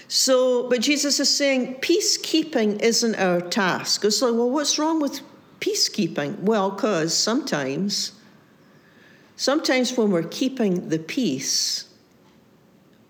So, 0.08 0.70
but 0.70 0.82
Jesus 0.82 1.20
is 1.20 1.36
saying 1.36 1.76
peacekeeping 1.76 2.82
isn't 2.82 3.16
our 3.16 3.42
task. 3.42 4.06
It's 4.06 4.22
like, 4.22 4.34
well, 4.34 4.52
what's 4.52 4.78
wrong 4.78 5.02
with 5.02 5.22
peacekeeping? 5.60 6.40
Well, 6.42 6.70
because 6.70 7.18
sometimes 7.18 8.12
Sometimes 9.36 9.98
when 9.98 10.12
we're 10.12 10.24
keeping 10.24 10.90
the 10.90 11.00
peace, 11.00 11.86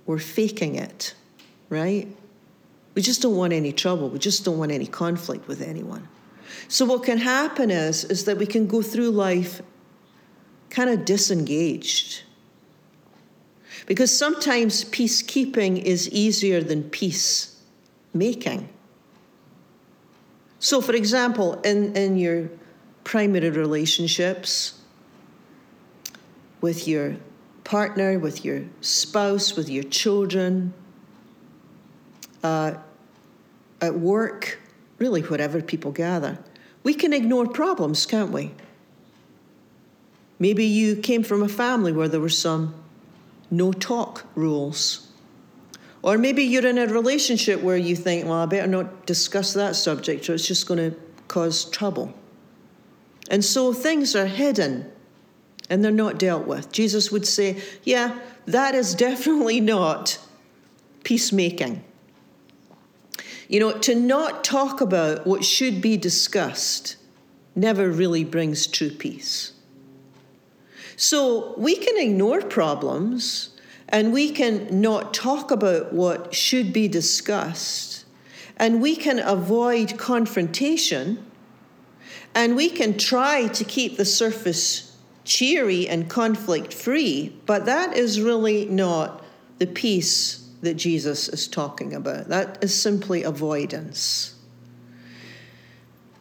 we're 0.05 0.17
faking 0.17 0.75
it, 0.75 1.13
right? 1.69 2.07
We 2.93 3.01
just 3.01 3.21
don't 3.21 3.35
want 3.35 3.53
any 3.53 3.71
trouble. 3.71 4.09
We 4.09 4.19
just 4.19 4.45
don't 4.45 4.57
want 4.57 4.71
any 4.71 4.87
conflict 4.87 5.47
with 5.47 5.61
anyone. 5.61 6.07
So 6.67 6.85
what 6.85 7.03
can 7.03 7.17
happen 7.17 7.69
is 7.71 8.05
is 8.05 8.25
that 8.25 8.37
we 8.37 8.45
can 8.45 8.67
go 8.67 8.81
through 8.81 9.11
life 9.11 9.61
kind 10.69 10.89
of 10.89 11.05
disengaged. 11.05 12.23
Because 13.85 14.15
sometimes 14.17 14.83
peacekeeping 14.85 15.81
is 15.83 16.09
easier 16.09 16.61
than 16.61 16.89
peace 16.89 17.59
making. 18.13 18.69
So, 20.59 20.81
for 20.81 20.93
example, 20.93 21.61
in, 21.61 21.95
in 21.95 22.17
your 22.17 22.49
primary 23.03 23.51
relationships 23.51 24.81
with 26.61 26.87
your 26.87 27.17
partner, 27.63 28.17
with 28.17 28.43
your 28.43 28.63
spouse, 28.81 29.55
with 29.55 29.69
your 29.69 29.83
children, 29.83 30.73
uh, 32.45 32.77
at 33.81 33.95
work, 33.95 34.59
really 34.99 35.21
wherever 35.21 35.61
people 35.61 35.91
gather, 35.91 36.37
we 36.83 36.93
can 36.93 37.11
ignore 37.11 37.47
problems, 37.47 38.05
can't 38.05 38.31
we? 38.31 38.51
Maybe 40.37 40.65
you 40.65 40.95
came 40.95 41.23
from 41.23 41.41
a 41.41 41.49
family 41.49 41.91
where 41.91 42.07
there 42.07 42.19
were 42.19 42.29
some 42.29 42.75
no 43.49 43.71
talk 43.71 44.25
rules. 44.35 45.07
Or 46.03 46.19
maybe 46.19 46.43
you're 46.43 46.67
in 46.67 46.77
a 46.77 46.85
relationship 46.85 47.61
where 47.61 47.77
you 47.77 47.95
think, 47.95 48.25
well, 48.25 48.43
I 48.43 48.45
better 48.45 48.67
not 48.67 49.07
discuss 49.07 49.53
that 49.53 49.75
subject 49.75 50.29
or 50.29 50.35
it's 50.35 50.45
just 50.45 50.67
going 50.67 50.91
to 50.91 50.95
cause 51.27 51.65
trouble. 51.65 52.13
And 53.31 53.43
so 53.43 53.73
things 53.73 54.15
are 54.15 54.27
hidden 54.27 54.91
and 55.67 55.83
they're 55.83 55.91
not 55.91 56.19
dealt 56.19 56.45
with. 56.45 56.71
Jesus 56.71 57.11
would 57.11 57.25
say, 57.25 57.59
yeah, 57.83 58.19
that 58.45 58.75
is 58.75 58.93
definitely 58.93 59.59
not 59.59 60.19
peacemaking. 61.03 61.83
You 63.47 63.59
know, 63.59 63.77
to 63.79 63.95
not 63.95 64.43
talk 64.43 64.81
about 64.81 65.27
what 65.27 65.45
should 65.45 65.81
be 65.81 65.97
discussed 65.97 66.95
never 67.55 67.89
really 67.89 68.23
brings 68.23 68.67
true 68.67 68.89
peace. 68.89 69.53
So 70.95 71.53
we 71.57 71.75
can 71.75 71.97
ignore 71.97 72.41
problems 72.41 73.49
and 73.89 74.11
we 74.11 74.31
can 74.31 74.81
not 74.81 75.13
talk 75.13 75.51
about 75.51 75.93
what 75.93 76.33
should 76.33 76.73
be 76.73 76.87
discussed 76.87 78.05
and 78.57 78.81
we 78.81 78.95
can 78.95 79.19
avoid 79.19 79.97
confrontation 79.97 81.23
and 82.33 82.55
we 82.55 82.69
can 82.69 82.97
try 82.97 83.47
to 83.47 83.63
keep 83.63 83.97
the 83.97 84.05
surface 84.05 84.97
cheery 85.23 85.87
and 85.87 86.09
conflict 86.09 86.73
free, 86.73 87.35
but 87.45 87.65
that 87.65 87.95
is 87.97 88.21
really 88.21 88.65
not 88.65 89.23
the 89.59 89.67
peace 89.67 90.44
that 90.61 90.75
Jesus 90.75 91.29
is 91.29 91.47
talking 91.47 91.93
about. 91.93 92.29
That 92.29 92.63
is 92.63 92.79
simply 92.79 93.23
avoidance. 93.23 94.35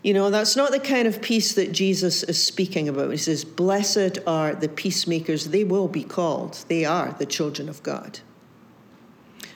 You 0.02 0.12
know, 0.12 0.28
that's 0.28 0.54
not 0.54 0.70
the 0.70 0.80
kind 0.80 1.08
of 1.08 1.22
peace 1.22 1.54
that 1.54 1.72
Jesus 1.72 2.22
is 2.24 2.42
speaking 2.42 2.90
about. 2.90 3.10
He 3.10 3.16
says, 3.16 3.42
Blessed 3.42 4.18
are 4.26 4.54
the 4.54 4.68
peacemakers, 4.68 5.48
they 5.48 5.64
will 5.64 5.88
be 5.88 6.04
called. 6.04 6.62
They 6.68 6.84
are 6.84 7.16
the 7.18 7.24
children 7.24 7.70
of 7.70 7.82
God. 7.82 8.20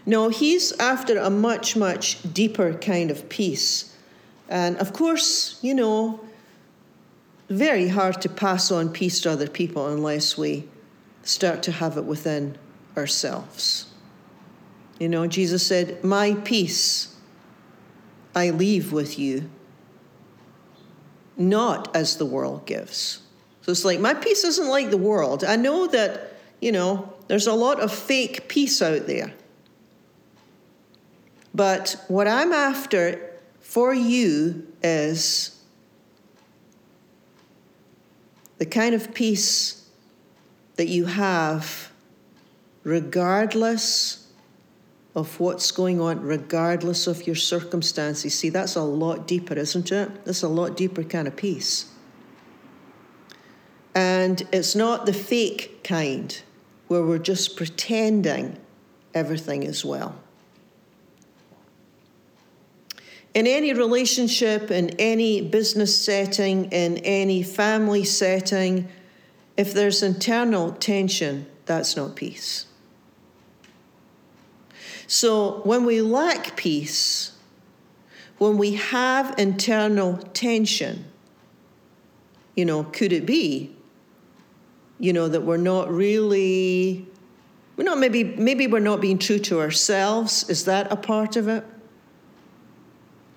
No, 0.07 0.31
he's 0.31 0.73
after 0.79 1.19
a 1.19 1.29
much, 1.29 1.77
much 1.77 2.33
deeper 2.33 2.73
kind 2.73 3.11
of 3.11 3.29
peace. 3.29 3.95
And 4.49 4.79
of 4.79 4.95
course, 4.95 5.59
you 5.61 5.75
know, 5.75 6.21
very 7.51 7.89
hard 7.89 8.23
to 8.23 8.31
pass 8.31 8.71
on 8.71 8.89
peace 8.89 9.21
to 9.21 9.31
other 9.31 9.49
people 9.49 9.87
unless 9.87 10.39
we 10.39 10.67
start 11.23 11.63
to 11.65 11.73
have 11.73 11.99
it 11.99 12.05
within 12.05 12.57
ourselves. 12.97 13.88
You 14.99 15.09
know, 15.09 15.27
Jesus 15.27 15.67
said, 15.67 16.03
My 16.03 16.35
peace 16.35 17.17
I 18.35 18.51
leave 18.51 18.93
with 18.93 19.19
you 19.19 19.51
not 21.37 21.95
as 21.95 22.17
the 22.17 22.27
world 22.27 22.67
gives. 22.67 23.23
So 23.63 23.73
it's 23.73 23.85
like, 23.85 24.01
my 24.01 24.15
peace 24.15 24.45
isn't 24.45 24.69
like 24.69 24.91
the 24.91 24.97
world. 24.97 25.45
I 25.45 25.57
know 25.57 25.87
that, 25.87 26.35
you 26.61 26.73
know, 26.73 27.13
there's 27.29 27.47
a 27.47 27.53
lot 27.53 27.81
of 27.81 27.93
fake 27.93 28.49
peace 28.49 28.83
out 28.83 29.07
there. 29.07 29.33
But 31.55 32.03
what 32.09 32.27
I'm 32.27 32.53
after 32.53 33.39
for 33.61 33.95
you 33.95 34.67
is 34.83 35.63
the 38.59 38.67
kind 38.67 38.95
of 38.95 39.15
peace 39.15 39.89
that 40.77 40.89
you 40.89 41.07
have 41.07 41.91
regardless 42.85 44.28
of 45.19 45.41
what's 45.41 45.73
going 45.73 46.01
on, 46.01 46.23
regardless 46.23 47.09
of 47.09 47.27
your 47.27 47.35
circumstances. 47.35 48.39
See, 48.39 48.51
that's 48.51 48.77
a 48.77 48.83
lot 48.83 49.27
deeper, 49.27 49.55
isn't 49.55 49.91
it? 49.91 50.25
That's 50.25 50.43
a 50.43 50.49
lot 50.49 50.77
deeper 50.77 51.03
kind 51.03 51.27
of 51.27 51.35
peace. 51.35 51.93
And 53.97 54.47
it's 54.53 54.77
not 54.77 55.07
the 55.07 55.13
fake 55.13 55.83
kind 55.83 56.41
where 56.87 57.03
we're 57.03 57.19
just 57.19 57.57
pretending 57.57 58.59
everything 59.13 59.65
is 59.65 59.85
well. 59.85 60.15
In 63.35 63.49
any 63.49 63.73
relationship, 63.75 64.71
in 64.71 64.91
any 65.01 65.41
business 65.41 66.01
setting, 66.01 66.67
in 66.67 66.99
any 66.99 67.43
family 67.43 68.05
setting, 68.05 68.89
if 69.57 69.75
there's 69.75 70.01
internal 70.03 70.73
tension, 70.73 71.47
that's 71.67 71.97
not 71.97 72.15
peace. 72.15 72.68
So 75.09 75.63
when 75.65 75.87
we 75.87 76.03
lack 76.03 76.55
peace, 76.55 77.33
when 78.37 78.59
we 78.59 78.75
have 78.75 79.35
internal 79.39 80.19
tension, 80.19 81.07
you 82.55 82.67
know, 82.67 82.85
could 82.85 83.13
it 83.15 83.25
be, 83.25 83.75
you 84.99 85.15
know, 85.15 85.27
that 85.29 85.41
we're 85.41 85.57
not 85.57 85.91
really, 85.91 87.07
we're 87.77 87.85
not 87.85 87.99
maybe, 87.99 88.23
maybe 88.23 88.67
we're 88.67 88.81
not 88.81 89.01
being 89.01 89.19
true 89.19 89.39
to 89.39 89.61
ourselves? 89.61 90.49
Is 90.51 90.67
that 90.67 90.93
a 90.93 90.97
part 90.97 91.37
of 91.37 91.49
it? 91.49 91.65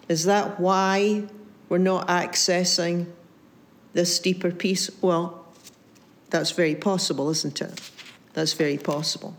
Is 0.10 0.26
that 0.26 0.60
why 0.60 1.24
we're 1.70 1.78
not 1.78 2.10
accessing 2.10 3.06
this 3.94 4.20
deeper 4.20 4.52
peace? 4.52 4.90
Well, 5.02 5.46
that's 6.30 6.52
very 6.52 6.76
possible, 6.76 7.30
isn't 7.30 7.62
it? 7.62 7.80
That's 8.34 8.54
very 8.54 8.78
possible. 8.78 9.36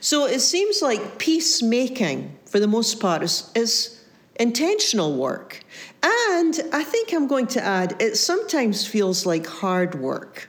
So 0.00 0.26
it 0.26 0.40
seems 0.40 0.82
like 0.82 1.18
peacemaking, 1.18 2.36
for 2.46 2.60
the 2.60 2.66
most 2.66 3.00
part, 3.00 3.22
is, 3.22 3.50
is 3.54 4.04
intentional 4.38 5.16
work. 5.16 5.64
And 6.04 6.60
I 6.72 6.84
think 6.84 7.12
I'm 7.12 7.26
going 7.26 7.46
to 7.48 7.62
add, 7.62 7.96
it 8.00 8.16
sometimes 8.16 8.86
feels 8.86 9.24
like 9.24 9.46
hard 9.46 9.94
work. 9.94 10.48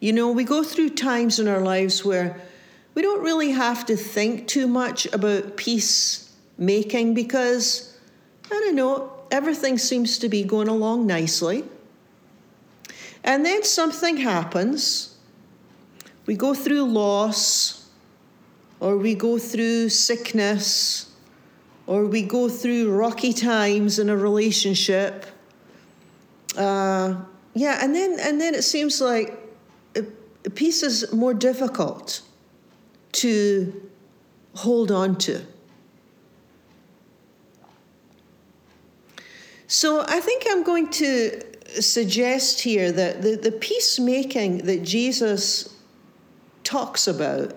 You 0.00 0.12
know, 0.12 0.30
we 0.30 0.44
go 0.44 0.62
through 0.62 0.90
times 0.90 1.38
in 1.38 1.48
our 1.48 1.60
lives 1.60 2.04
where 2.04 2.40
we 2.94 3.02
don't 3.02 3.22
really 3.22 3.52
have 3.52 3.86
to 3.86 3.96
think 3.96 4.48
too 4.48 4.66
much 4.66 5.06
about 5.12 5.56
peacemaking 5.56 7.14
because, 7.14 7.98
I 8.46 8.54
don't 8.54 8.74
know, 8.74 9.12
everything 9.30 9.78
seems 9.78 10.18
to 10.18 10.28
be 10.28 10.42
going 10.42 10.68
along 10.68 11.06
nicely. 11.06 11.64
And 13.22 13.44
then 13.44 13.62
something 13.62 14.16
happens. 14.16 15.09
We 16.30 16.36
go 16.36 16.54
through 16.54 16.84
loss 16.84 17.90
or 18.78 18.96
we 18.96 19.16
go 19.16 19.36
through 19.36 19.88
sickness, 19.88 21.10
or 21.88 22.04
we 22.04 22.22
go 22.22 22.48
through 22.48 22.92
rocky 22.92 23.32
times 23.32 23.98
in 23.98 24.08
a 24.08 24.16
relationship. 24.16 25.26
Uh, 26.56 27.16
yeah, 27.54 27.80
and 27.82 27.92
then 27.96 28.16
and 28.20 28.40
then 28.40 28.54
it 28.54 28.62
seems 28.62 29.00
like 29.00 29.36
peace 30.54 30.84
is 30.84 31.12
more 31.12 31.34
difficult 31.34 32.22
to 33.14 33.90
hold 34.54 34.92
on 34.92 35.16
to. 35.26 35.44
So 39.66 40.04
I 40.06 40.20
think 40.20 40.46
I'm 40.48 40.62
going 40.62 40.90
to 40.90 41.42
suggest 41.80 42.60
here 42.60 42.92
that 42.92 43.20
the, 43.20 43.34
the 43.34 43.50
peacemaking 43.50 44.58
that 44.58 44.84
Jesus 44.84 45.74
talks 46.70 47.08
about 47.08 47.52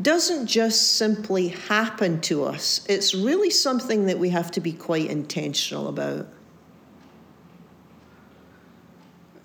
doesn't 0.00 0.48
just 0.48 0.96
simply 0.96 1.48
happen 1.48 2.20
to 2.22 2.44
us, 2.44 2.84
it's 2.88 3.14
really 3.14 3.50
something 3.50 4.06
that 4.06 4.18
we 4.18 4.30
have 4.30 4.50
to 4.50 4.60
be 4.60 4.72
quite 4.72 5.08
intentional 5.08 5.86
about. 5.86 6.26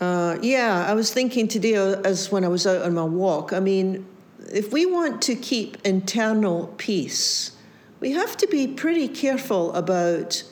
Uh, 0.02 0.38
yeah, 0.42 0.88
I 0.88 0.94
was 0.96 1.14
thinking 1.14 1.48
today 1.48 1.76
as 1.76 2.32
when 2.32 2.44
I 2.44 2.48
was 2.48 2.66
out 2.66 2.82
on 2.82 2.96
my 2.96 3.04
walk. 3.04 3.54
I 3.54 3.60
mean, 3.60 4.08
if 4.52 4.74
we 4.74 4.88
want 4.88 5.22
to 5.24 5.36
keep 5.36 5.78
internal 5.86 6.74
peace, 6.78 7.52
we 8.00 8.12
have 8.14 8.38
to 8.38 8.48
be 8.48 8.66
pretty 8.66 9.08
careful 9.08 9.72
about 9.74 10.44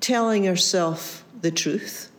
telling 0.00 0.46
ourselves 0.46 1.22
the 1.40 1.50
truth, 1.50 2.10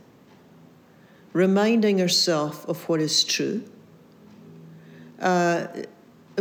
reminding 1.34 2.02
ourselves 2.02 2.66
of 2.66 2.90
what 2.90 3.00
is 3.00 3.24
true. 3.24 3.64
Uh, 5.20 5.68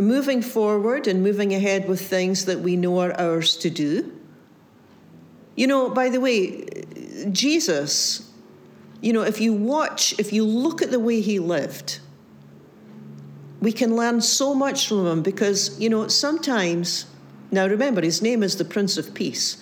moving 0.01 0.41
forward 0.41 1.07
and 1.07 1.21
moving 1.21 1.53
ahead 1.53 1.87
with 1.87 2.01
things 2.01 2.45
that 2.45 2.59
we 2.59 2.75
know 2.75 2.99
are 2.99 3.13
ours 3.19 3.57
to 3.57 3.69
do. 3.69 4.11
You 5.55 5.67
know, 5.67 5.89
by 5.89 6.09
the 6.09 6.21
way, 6.21 6.65
Jesus, 7.31 8.31
you 9.01 9.13
know, 9.13 9.23
if 9.23 9.41
you 9.41 9.53
watch, 9.53 10.17
if 10.19 10.31
you 10.31 10.45
look 10.45 10.81
at 10.81 10.91
the 10.91 10.99
way 10.99 11.21
he 11.21 11.39
lived, 11.39 11.99
we 13.61 13.71
can 13.73 13.95
learn 13.95 14.21
so 14.21 14.55
much 14.55 14.87
from 14.87 15.05
him 15.05 15.21
because, 15.21 15.77
you 15.79 15.89
know, 15.89 16.07
sometimes, 16.07 17.05
now 17.51 17.67
remember, 17.67 18.01
his 18.01 18.21
name 18.21 18.41
is 18.41 18.55
the 18.55 18.63
Prince 18.63 18.97
of 18.97 19.13
Peace, 19.13 19.61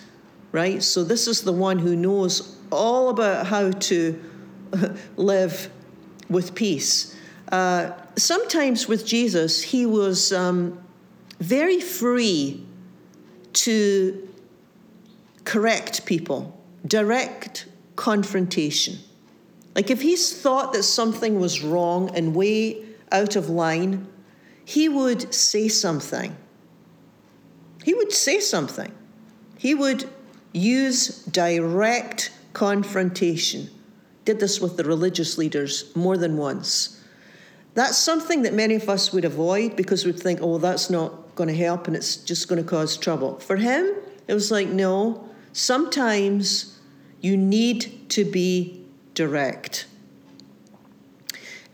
right? 0.51 0.83
So 0.83 1.03
this 1.03 1.27
is 1.27 1.41
the 1.41 1.53
one 1.53 1.79
who 1.79 1.95
knows 1.95 2.57
all 2.71 3.09
about 3.09 3.47
how 3.47 3.71
to 3.71 4.23
live 5.17 5.69
with 6.29 6.53
peace. 6.53 7.15
Uh, 7.51 7.91
sometimes 8.17 8.87
with 8.87 9.05
Jesus, 9.05 9.61
he 9.61 9.85
was 9.85 10.33
um, 10.33 10.83
very 11.39 11.79
free 11.79 12.65
to 13.53 14.27
correct 15.45 16.05
people, 16.05 16.59
direct 16.85 17.67
confrontation. 17.95 18.97
Like 19.75 19.89
if 19.89 20.01
he's 20.01 20.41
thought 20.41 20.73
that 20.73 20.83
something 20.83 21.39
was 21.39 21.63
wrong 21.63 22.15
and 22.15 22.35
way 22.35 22.83
out 23.11 23.35
of 23.35 23.49
line, 23.49 24.07
he 24.65 24.89
would 24.89 25.33
say 25.33 25.67
something. 25.67 26.35
He 27.85 27.93
would 27.93 28.11
say 28.11 28.39
something. 28.39 28.91
He 29.57 29.73
would 29.73 30.09
use 30.51 31.23
direct 31.25 32.31
confrontation. 32.53 33.69
Did 34.25 34.39
this 34.39 34.59
with 34.59 34.75
the 34.75 34.83
religious 34.83 35.37
leaders 35.37 35.95
more 35.95 36.17
than 36.17 36.35
once. 36.35 36.96
That's 37.77 37.99
something 37.99 38.41
that 38.41 38.55
many 38.55 38.73
of 38.73 38.89
us 38.89 39.13
would 39.13 39.23
avoid 39.23 39.75
because 39.75 40.03
we'd 40.03 40.19
think, 40.19 40.39
oh, 40.41 40.57
that's 40.57 40.89
not 40.89 41.35
going 41.35 41.47
to 41.47 41.55
help 41.55 41.85
and 41.85 41.95
it's 41.95 42.15
just 42.15 42.47
going 42.47 42.57
to 42.59 42.67
cause 42.67 42.97
trouble. 42.97 43.37
For 43.37 43.55
him, 43.55 43.93
it 44.27 44.33
was 44.33 44.49
like, 44.49 44.67
no, 44.67 45.29
sometimes 45.53 46.79
you 47.21 47.37
need 47.37 48.09
to 48.09 48.25
be 48.25 48.83
direct. 49.13 49.85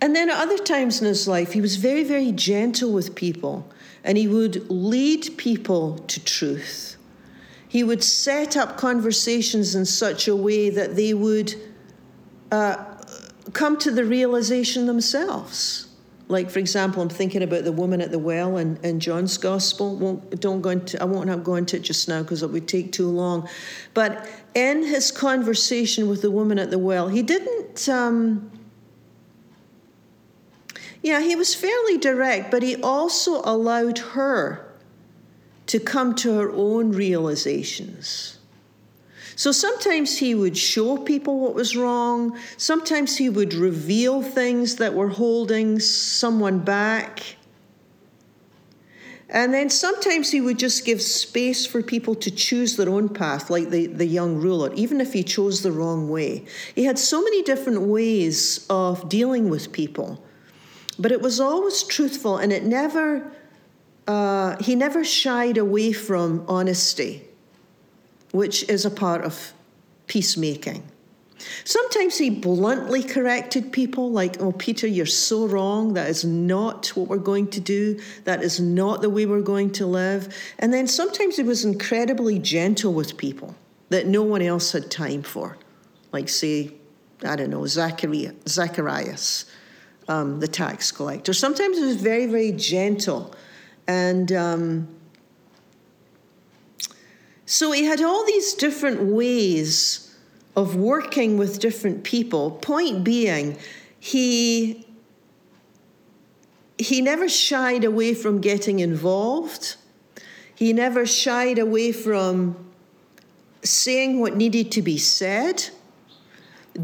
And 0.01 0.13
then 0.13 0.29
at 0.29 0.35
other 0.35 0.57
times 0.57 0.99
in 0.99 1.07
his 1.07 1.25
life, 1.25 1.53
he 1.53 1.61
was 1.61 1.77
very, 1.77 2.03
very 2.03 2.33
gentle 2.33 2.91
with 2.91 3.15
people 3.15 3.65
and 4.03 4.17
he 4.17 4.27
would 4.27 4.69
lead 4.69 5.37
people 5.37 5.99
to 5.99 6.21
truth. 6.21 6.97
He 7.69 7.81
would 7.81 8.03
set 8.03 8.57
up 8.57 8.75
conversations 8.75 9.73
in 9.73 9.85
such 9.85 10.27
a 10.27 10.35
way 10.35 10.69
that 10.69 10.97
they 10.97 11.13
would 11.13 11.55
uh, 12.51 12.83
come 13.53 13.77
to 13.77 13.89
the 13.89 14.03
realization 14.03 14.85
themselves. 14.85 15.87
Like, 16.29 16.49
for 16.49 16.59
example, 16.59 17.01
I'm 17.01 17.09
thinking 17.09 17.43
about 17.43 17.63
the 17.63 17.71
woman 17.71 18.01
at 18.01 18.11
the 18.11 18.19
well 18.19 18.57
in, 18.57 18.77
in 18.77 18.99
John's 18.99 19.37
Gospel. 19.37 19.95
Won't, 19.95 20.39
don't 20.39 20.61
go 20.61 20.69
into, 20.69 21.01
I 21.01 21.05
won't 21.05 21.29
have 21.29 21.43
go 21.43 21.55
into 21.55 21.75
it 21.75 21.81
just 21.81 22.07
now 22.07 22.21
because 22.21 22.43
it 22.43 22.49
would 22.49 22.67
take 22.67 22.91
too 22.91 23.09
long. 23.09 23.47
But 23.93 24.27
in 24.55 24.83
his 24.83 25.11
conversation 25.11 26.07
with 26.07 26.21
the 26.21 26.31
woman 26.31 26.59
at 26.59 26.71
the 26.71 26.79
well, 26.79 27.09
he 27.09 27.21
didn't. 27.21 27.87
Um, 27.89 28.51
yeah, 31.01 31.19
he 31.19 31.35
was 31.35 31.53
fairly 31.53 31.97
direct, 31.97 32.49
but 32.49 32.63
he 32.63 32.77
also 32.77 33.41
allowed 33.43 33.97
her 33.99 34.73
to 35.67 35.79
come 35.79 36.15
to 36.15 36.37
her 36.37 36.51
own 36.51 36.91
realizations. 36.91 38.39
So 39.35 39.51
sometimes 39.51 40.17
he 40.17 40.35
would 40.35 40.57
show 40.57 40.97
people 40.97 41.39
what 41.39 41.55
was 41.55 41.75
wrong. 41.75 42.37
Sometimes 42.57 43.17
he 43.17 43.29
would 43.29 43.53
reveal 43.53 44.21
things 44.21 44.75
that 44.77 44.93
were 44.93 45.09
holding 45.09 45.79
someone 45.79 46.59
back. 46.59 47.35
And 49.29 49.51
then 49.51 49.71
sometimes 49.71 50.29
he 50.29 50.41
would 50.41 50.59
just 50.59 50.85
give 50.85 51.01
space 51.01 51.65
for 51.65 51.81
people 51.81 52.13
to 52.15 52.29
choose 52.29 52.75
their 52.75 52.89
own 52.89 53.09
path, 53.09 53.49
like 53.49 53.71
the, 53.71 53.87
the 53.87 54.05
young 54.05 54.35
ruler, 54.35 54.71
even 54.75 55.01
if 55.01 55.13
he 55.13 55.23
chose 55.23 55.63
the 55.63 55.71
wrong 55.71 56.07
way. 56.07 56.45
He 56.75 56.83
had 56.83 56.99
so 56.99 57.23
many 57.23 57.41
different 57.41 57.81
ways 57.81 58.67
of 58.69 59.09
dealing 59.09 59.49
with 59.49 59.71
people, 59.71 60.23
but 60.99 61.11
it 61.11 61.19
was 61.19 61.39
always 61.39 61.81
truthful 61.81 62.37
and 62.37 62.53
it 62.53 62.63
never, 62.63 63.31
uh, 64.05 64.57
he 64.61 64.75
never 64.75 65.03
shied 65.03 65.57
away 65.57 65.93
from 65.93 66.45
honesty 66.47 67.27
which 68.33 68.67
is 68.67 68.83
a 68.83 68.91
part 68.91 69.23
of 69.23 69.53
peacemaking. 70.07 70.83
Sometimes 71.65 72.17
he 72.17 72.29
bluntly 72.29 73.03
corrected 73.03 73.71
people, 73.71 74.11
like, 74.11 74.41
oh, 74.41 74.51
Peter, 74.51 74.87
you're 74.87 75.05
so 75.05 75.45
wrong. 75.47 75.93
That 75.93 76.09
is 76.09 76.25
not 76.25 76.87
what 76.95 77.07
we're 77.07 77.17
going 77.17 77.47
to 77.51 77.59
do. 77.59 77.99
That 78.23 78.41
is 78.41 78.59
not 78.59 79.01
the 79.01 79.09
way 79.09 79.25
we're 79.25 79.41
going 79.41 79.71
to 79.73 79.85
live. 79.85 80.35
And 80.59 80.73
then 80.73 80.87
sometimes 80.87 81.37
he 81.37 81.43
was 81.43 81.63
incredibly 81.63 82.39
gentle 82.39 82.93
with 82.93 83.17
people 83.17 83.55
that 83.89 84.07
no 84.07 84.23
one 84.23 84.41
else 84.41 84.71
had 84.71 84.89
time 84.89 85.21
for, 85.21 85.57
like, 86.11 86.27
say, 86.27 86.73
I 87.23 87.35
don't 87.35 87.49
know, 87.49 87.65
Zachariah, 87.67 88.33
Zacharias, 88.47 89.45
um, 90.07 90.39
the 90.39 90.47
tax 90.47 90.91
collector. 90.91 91.33
Sometimes 91.33 91.77
he 91.77 91.85
was 91.85 91.97
very, 91.97 92.25
very 92.25 92.51
gentle. 92.53 93.33
And 93.87 94.31
um, 94.31 94.87
so 97.53 97.71
he 97.71 97.83
had 97.83 98.01
all 98.01 98.25
these 98.25 98.55
different 98.55 98.99
ways 98.99 100.11
of 100.55 100.75
working 100.75 101.37
with 101.37 101.59
different 101.59 102.03
people. 102.03 102.49
Point 102.49 103.03
being, 103.03 103.59
he 103.99 104.87
he 106.79 106.99
never 106.99 107.29
shied 107.29 107.83
away 107.83 108.15
from 108.15 108.41
getting 108.41 108.79
involved. 108.79 109.75
He 110.55 110.73
never 110.73 111.05
shied 111.05 111.59
away 111.59 111.91
from 111.91 112.55
saying 113.61 114.19
what 114.19 114.35
needed 114.35 114.71
to 114.71 114.81
be 114.81 114.97
said, 114.97 115.69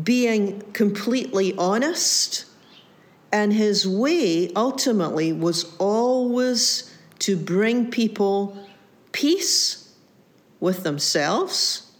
being 0.03 0.61
completely 0.73 1.55
honest. 1.57 2.45
And 3.31 3.53
his 3.53 3.87
way 3.87 4.51
ultimately 4.55 5.33
was 5.33 5.75
always 5.79 6.95
to 7.19 7.35
bring 7.35 7.89
people 7.89 8.55
peace 9.11 9.88
with 10.59 10.83
themselves, 10.83 11.91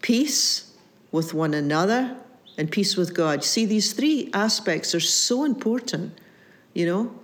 peace 0.00 0.72
with 1.12 1.34
one 1.34 1.54
another, 1.54 2.16
and 2.56 2.70
peace 2.70 2.96
with 2.96 3.14
God. 3.14 3.44
See, 3.44 3.66
these 3.66 3.92
three 3.92 4.30
aspects 4.34 4.94
are 4.94 5.00
so 5.00 5.44
important, 5.44 6.18
you 6.74 6.86
know. 6.86 7.14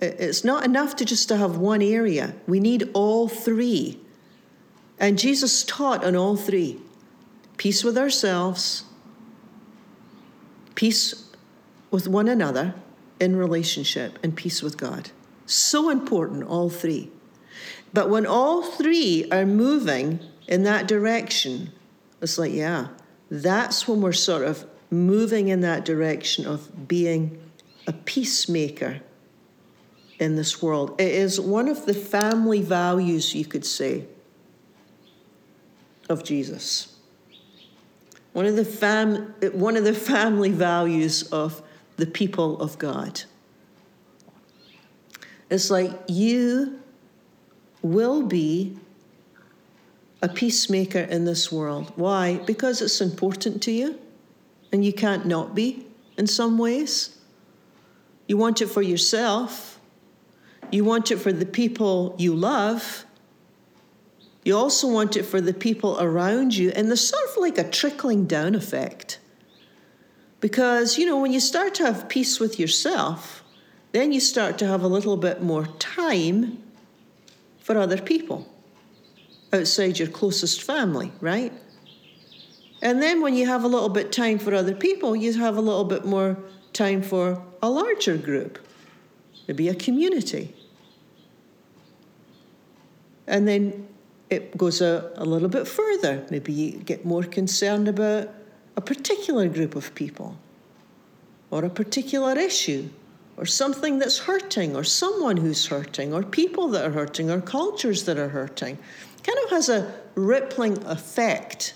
It's 0.00 0.44
not 0.44 0.64
enough 0.64 0.96
to 0.96 1.04
just 1.04 1.28
to 1.28 1.36
have 1.36 1.56
one 1.56 1.82
area. 1.82 2.34
We 2.46 2.60
need 2.60 2.90
all 2.92 3.28
three. 3.28 3.98
And 4.98 5.18
Jesus 5.18 5.64
taught 5.64 6.04
on 6.04 6.14
all 6.16 6.36
three. 6.36 6.78
Peace 7.56 7.82
with 7.82 7.96
ourselves, 7.96 8.84
peace 10.74 11.30
with 11.90 12.06
one 12.06 12.28
another 12.28 12.74
in 13.18 13.36
relationship, 13.36 14.18
and 14.22 14.36
peace 14.36 14.62
with 14.62 14.76
God. 14.76 15.10
So 15.46 15.88
important, 15.88 16.44
all 16.44 16.68
three. 16.68 17.10
But 17.96 18.10
when 18.10 18.26
all 18.26 18.62
three 18.62 19.26
are 19.30 19.46
moving 19.46 20.20
in 20.46 20.64
that 20.64 20.86
direction, 20.86 21.72
it's 22.20 22.36
like, 22.36 22.52
yeah, 22.52 22.88
that's 23.30 23.88
when 23.88 24.02
we're 24.02 24.12
sort 24.12 24.42
of 24.42 24.66
moving 24.90 25.48
in 25.48 25.62
that 25.62 25.86
direction 25.86 26.46
of 26.46 26.86
being 26.86 27.40
a 27.86 27.94
peacemaker 27.94 29.00
in 30.18 30.36
this 30.36 30.60
world. 30.60 31.00
It 31.00 31.10
is 31.10 31.40
one 31.40 31.68
of 31.68 31.86
the 31.86 31.94
family 31.94 32.60
values, 32.60 33.34
you 33.34 33.46
could 33.46 33.64
say, 33.64 34.04
of 36.10 36.22
Jesus. 36.22 36.98
One 38.34 38.44
of 38.44 38.56
the, 38.56 38.64
fam- 38.66 39.34
one 39.54 39.74
of 39.74 39.84
the 39.84 39.94
family 39.94 40.50
values 40.50 41.22
of 41.32 41.62
the 41.96 42.04
people 42.04 42.60
of 42.60 42.76
God. 42.76 43.22
It's 45.48 45.70
like 45.70 45.92
you 46.08 46.80
will 47.86 48.22
be 48.22 48.76
a 50.22 50.28
peacemaker 50.28 51.00
in 51.00 51.24
this 51.24 51.52
world. 51.52 51.92
Why? 51.96 52.38
Because 52.46 52.82
it's 52.82 53.00
important 53.00 53.62
to 53.62 53.70
you 53.70 53.98
and 54.72 54.84
you 54.84 54.92
can't 54.92 55.26
not 55.26 55.54
be 55.54 55.86
in 56.16 56.26
some 56.26 56.58
ways. 56.58 57.18
You 58.28 58.36
want 58.36 58.60
it 58.60 58.66
for 58.66 58.82
yourself, 58.82 59.78
you 60.70 60.84
want 60.84 61.10
it 61.10 61.18
for 61.18 61.32
the 61.32 61.46
people 61.46 62.14
you 62.18 62.34
love. 62.34 63.04
You 64.44 64.56
also 64.56 64.88
want 64.88 65.16
it 65.16 65.24
for 65.24 65.40
the 65.40 65.54
people 65.54 66.00
around 66.00 66.56
you, 66.56 66.70
and 66.70 66.86
there's 66.86 67.08
sort 67.08 67.28
of 67.30 67.36
like 67.38 67.58
a 67.58 67.68
trickling 67.68 68.26
down 68.26 68.54
effect. 68.54 69.18
Because, 70.38 70.98
you 70.98 71.06
know, 71.06 71.18
when 71.20 71.32
you 71.32 71.40
start 71.40 71.74
to 71.76 71.84
have 71.84 72.08
peace 72.08 72.38
with 72.38 72.60
yourself, 72.60 73.42
then 73.90 74.12
you 74.12 74.20
start 74.20 74.56
to 74.58 74.66
have 74.66 74.82
a 74.82 74.88
little 74.88 75.16
bit 75.16 75.42
more 75.42 75.66
time 75.78 76.62
for 77.66 77.76
other 77.76 78.00
people 78.00 78.46
outside 79.52 79.98
your 79.98 80.06
closest 80.06 80.62
family, 80.62 81.10
right? 81.20 81.52
And 82.80 83.02
then 83.02 83.20
when 83.20 83.34
you 83.34 83.46
have 83.46 83.64
a 83.64 83.66
little 83.66 83.88
bit 83.88 84.12
time 84.12 84.38
for 84.38 84.54
other 84.54 84.72
people, 84.72 85.16
you 85.16 85.32
have 85.32 85.56
a 85.56 85.60
little 85.60 85.82
bit 85.82 86.04
more 86.04 86.38
time 86.72 87.02
for 87.02 87.42
a 87.60 87.68
larger 87.68 88.16
group, 88.16 88.60
maybe 89.48 89.68
a 89.68 89.74
community. 89.74 90.54
And 93.26 93.48
then 93.48 93.88
it 94.30 94.56
goes 94.56 94.80
a, 94.80 95.10
a 95.16 95.24
little 95.24 95.48
bit 95.48 95.66
further. 95.66 96.24
Maybe 96.30 96.52
you 96.52 96.78
get 96.78 97.04
more 97.04 97.24
concerned 97.24 97.88
about 97.88 98.28
a 98.76 98.80
particular 98.80 99.48
group 99.48 99.74
of 99.74 99.92
people 99.96 100.36
or 101.50 101.64
a 101.64 101.70
particular 101.70 102.38
issue 102.38 102.90
or 103.36 103.46
something 103.46 103.98
that's 103.98 104.18
hurting, 104.18 104.74
or 104.74 104.82
someone 104.84 105.36
who's 105.36 105.66
hurting, 105.66 106.14
or 106.14 106.22
people 106.22 106.68
that 106.68 106.84
are 106.84 106.90
hurting, 106.90 107.30
or 107.30 107.40
cultures 107.40 108.04
that 108.04 108.18
are 108.18 108.30
hurting. 108.30 108.78
Kind 109.22 109.38
of 109.44 109.50
has 109.50 109.68
a 109.68 109.94
rippling 110.14 110.82
effect, 110.84 111.74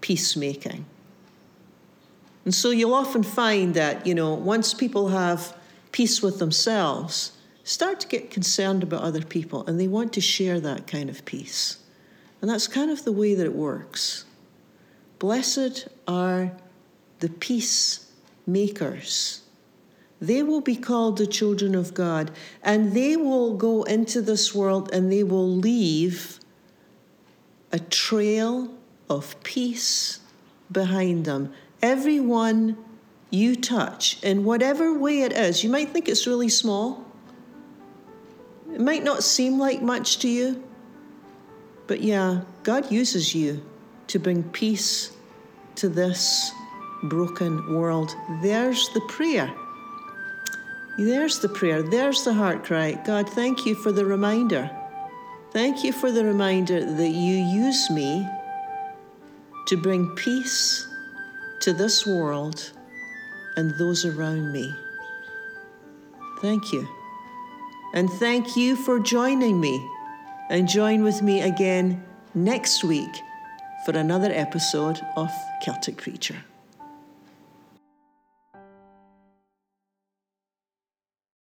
peacemaking. 0.00 0.86
And 2.44 2.54
so 2.54 2.70
you'll 2.70 2.94
often 2.94 3.24
find 3.24 3.74
that, 3.74 4.06
you 4.06 4.14
know, 4.14 4.34
once 4.34 4.72
people 4.72 5.08
have 5.08 5.56
peace 5.90 6.22
with 6.22 6.38
themselves, 6.38 7.32
start 7.64 7.98
to 8.00 8.06
get 8.06 8.30
concerned 8.30 8.84
about 8.84 9.02
other 9.02 9.22
people 9.22 9.66
and 9.66 9.80
they 9.80 9.88
want 9.88 10.12
to 10.12 10.20
share 10.20 10.60
that 10.60 10.86
kind 10.86 11.10
of 11.10 11.24
peace. 11.24 11.78
And 12.40 12.48
that's 12.48 12.68
kind 12.68 12.92
of 12.92 13.04
the 13.04 13.10
way 13.10 13.34
that 13.34 13.44
it 13.44 13.54
works. 13.54 14.24
Blessed 15.18 15.88
are 16.06 16.52
the 17.18 17.30
peacemakers. 17.30 19.40
They 20.26 20.42
will 20.42 20.60
be 20.60 20.74
called 20.74 21.18
the 21.18 21.26
children 21.26 21.76
of 21.76 21.94
God, 21.94 22.32
and 22.60 22.94
they 22.94 23.16
will 23.16 23.54
go 23.54 23.84
into 23.84 24.20
this 24.20 24.52
world 24.52 24.90
and 24.92 25.10
they 25.10 25.22
will 25.22 25.48
leave 25.48 26.40
a 27.70 27.78
trail 27.78 28.74
of 29.08 29.40
peace 29.44 30.18
behind 30.72 31.26
them. 31.26 31.52
Everyone 31.80 32.76
you 33.30 33.54
touch, 33.54 34.20
in 34.24 34.42
whatever 34.42 34.98
way 34.98 35.22
it 35.22 35.32
is, 35.32 35.62
you 35.62 35.70
might 35.70 35.90
think 35.90 36.08
it's 36.08 36.26
really 36.26 36.48
small. 36.48 37.04
It 38.72 38.80
might 38.80 39.04
not 39.04 39.22
seem 39.22 39.60
like 39.60 39.80
much 39.80 40.18
to 40.20 40.28
you, 40.28 40.60
but 41.86 42.00
yeah, 42.00 42.40
God 42.64 42.90
uses 42.90 43.32
you 43.32 43.64
to 44.08 44.18
bring 44.18 44.42
peace 44.42 45.12
to 45.76 45.88
this 45.88 46.50
broken 47.04 47.72
world. 47.72 48.10
There's 48.42 48.88
the 48.92 49.02
prayer. 49.02 49.54
There's 50.98 51.38
the 51.40 51.48
prayer. 51.48 51.82
There's 51.82 52.24
the 52.24 52.32
heart 52.32 52.64
cry. 52.64 52.92
God, 53.04 53.28
thank 53.28 53.66
you 53.66 53.74
for 53.74 53.92
the 53.92 54.04
reminder. 54.04 54.70
Thank 55.52 55.84
you 55.84 55.92
for 55.92 56.10
the 56.10 56.24
reminder 56.24 56.84
that 56.84 57.08
you 57.10 57.34
use 57.36 57.90
me 57.90 58.26
to 59.66 59.76
bring 59.76 60.14
peace 60.16 60.86
to 61.60 61.72
this 61.72 62.06
world 62.06 62.72
and 63.56 63.76
those 63.78 64.04
around 64.04 64.52
me. 64.52 64.74
Thank 66.40 66.72
you. 66.72 66.88
And 67.94 68.10
thank 68.10 68.56
you 68.56 68.76
for 68.76 68.98
joining 68.98 69.60
me. 69.60 69.90
And 70.48 70.68
join 70.68 71.02
with 71.02 71.22
me 71.22 71.42
again 71.42 72.04
next 72.34 72.84
week 72.84 73.10
for 73.84 73.92
another 73.92 74.30
episode 74.32 75.00
of 75.16 75.30
Celtic 75.60 75.96
Preacher. 75.96 76.36